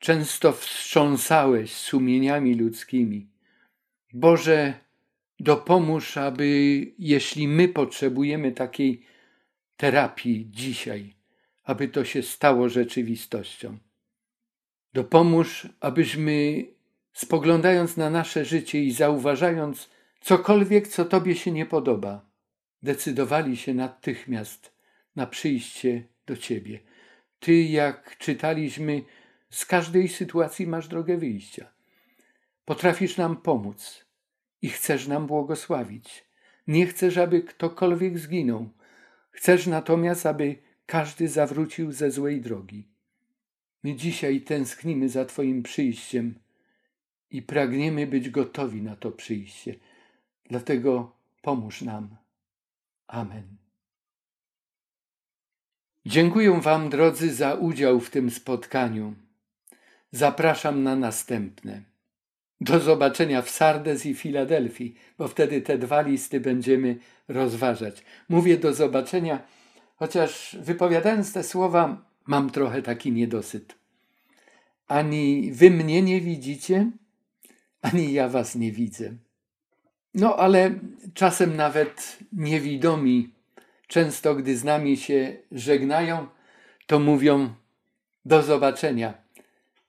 [0.00, 3.28] Często wstrząsałeś sumieniami ludzkimi.
[4.12, 4.74] Boże,
[5.40, 6.46] dopomóż, aby
[6.98, 9.02] jeśli my potrzebujemy takiej
[9.76, 11.14] terapii dzisiaj,
[11.64, 13.78] aby to się stało rzeczywistością.
[14.92, 16.64] Dopomóż, abyśmy
[17.12, 19.90] spoglądając na nasze życie i zauważając
[20.20, 22.30] cokolwiek, co Tobie się nie podoba,
[22.82, 24.72] decydowali się natychmiast
[25.16, 26.78] na przyjście do Ciebie.
[27.40, 29.02] Ty, jak czytaliśmy,
[29.50, 31.72] z każdej sytuacji masz drogę wyjścia.
[32.64, 34.04] Potrafisz nam pomóc
[34.62, 36.24] i chcesz nam błogosławić.
[36.66, 38.68] Nie chcesz, aby ktokolwiek zginął.
[39.30, 42.88] Chcesz natomiast, aby każdy zawrócił ze złej drogi.
[43.82, 46.34] My dzisiaj tęsknimy za Twoim przyjściem
[47.30, 49.74] i pragniemy być gotowi na to przyjście.
[50.44, 52.16] Dlatego pomóż nam.
[53.06, 53.56] Amen.
[56.06, 59.14] Dziękuję Wam, drodzy, za udział w tym spotkaniu.
[60.12, 61.82] Zapraszam na następne.
[62.60, 66.96] Do zobaczenia w Sardes i Filadelfii, bo wtedy te dwa listy będziemy
[67.28, 68.04] rozważać.
[68.28, 69.42] Mówię do zobaczenia,
[69.96, 73.74] chociaż wypowiadając te słowa, mam trochę taki niedosyt.
[74.88, 76.90] Ani wy mnie nie widzicie,
[77.82, 79.14] ani ja was nie widzę.
[80.14, 80.74] No ale
[81.14, 83.32] czasem nawet niewidomi
[83.90, 86.26] Często, gdy z nami się żegnają,
[86.86, 87.54] to mówią
[88.24, 89.14] do zobaczenia.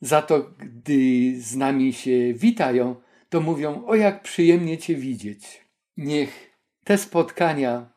[0.02, 2.96] Za to, gdy z nami się witają,
[3.30, 5.66] to mówią: O, jak przyjemnie Cię widzieć.
[5.98, 7.90] Niech te spotkania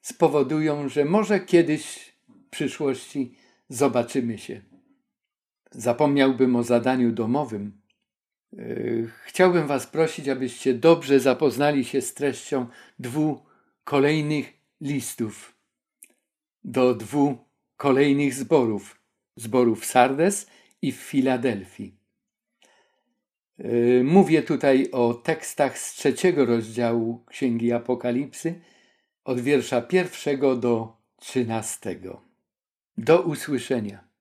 [0.00, 3.34] spowodują, że może kiedyś w przyszłości
[3.68, 4.60] zobaczymy się.
[5.70, 7.80] Zapomniałbym o zadaniu domowym.
[8.52, 12.66] Yy, chciałbym Was prosić, abyście dobrze zapoznali się z treścią
[12.98, 13.38] dwóch
[13.84, 15.54] kolejnych listów
[16.64, 17.38] do dwóch
[17.76, 19.00] kolejnych zborów:
[19.36, 20.46] zborów Sardes
[20.82, 21.96] i w Filadelfii.
[23.58, 28.60] Yy, mówię tutaj o tekstach z trzeciego rozdziału Księgi Apokalipsy,
[29.24, 32.22] od wiersza pierwszego do trzynastego.
[32.98, 34.11] Do usłyszenia.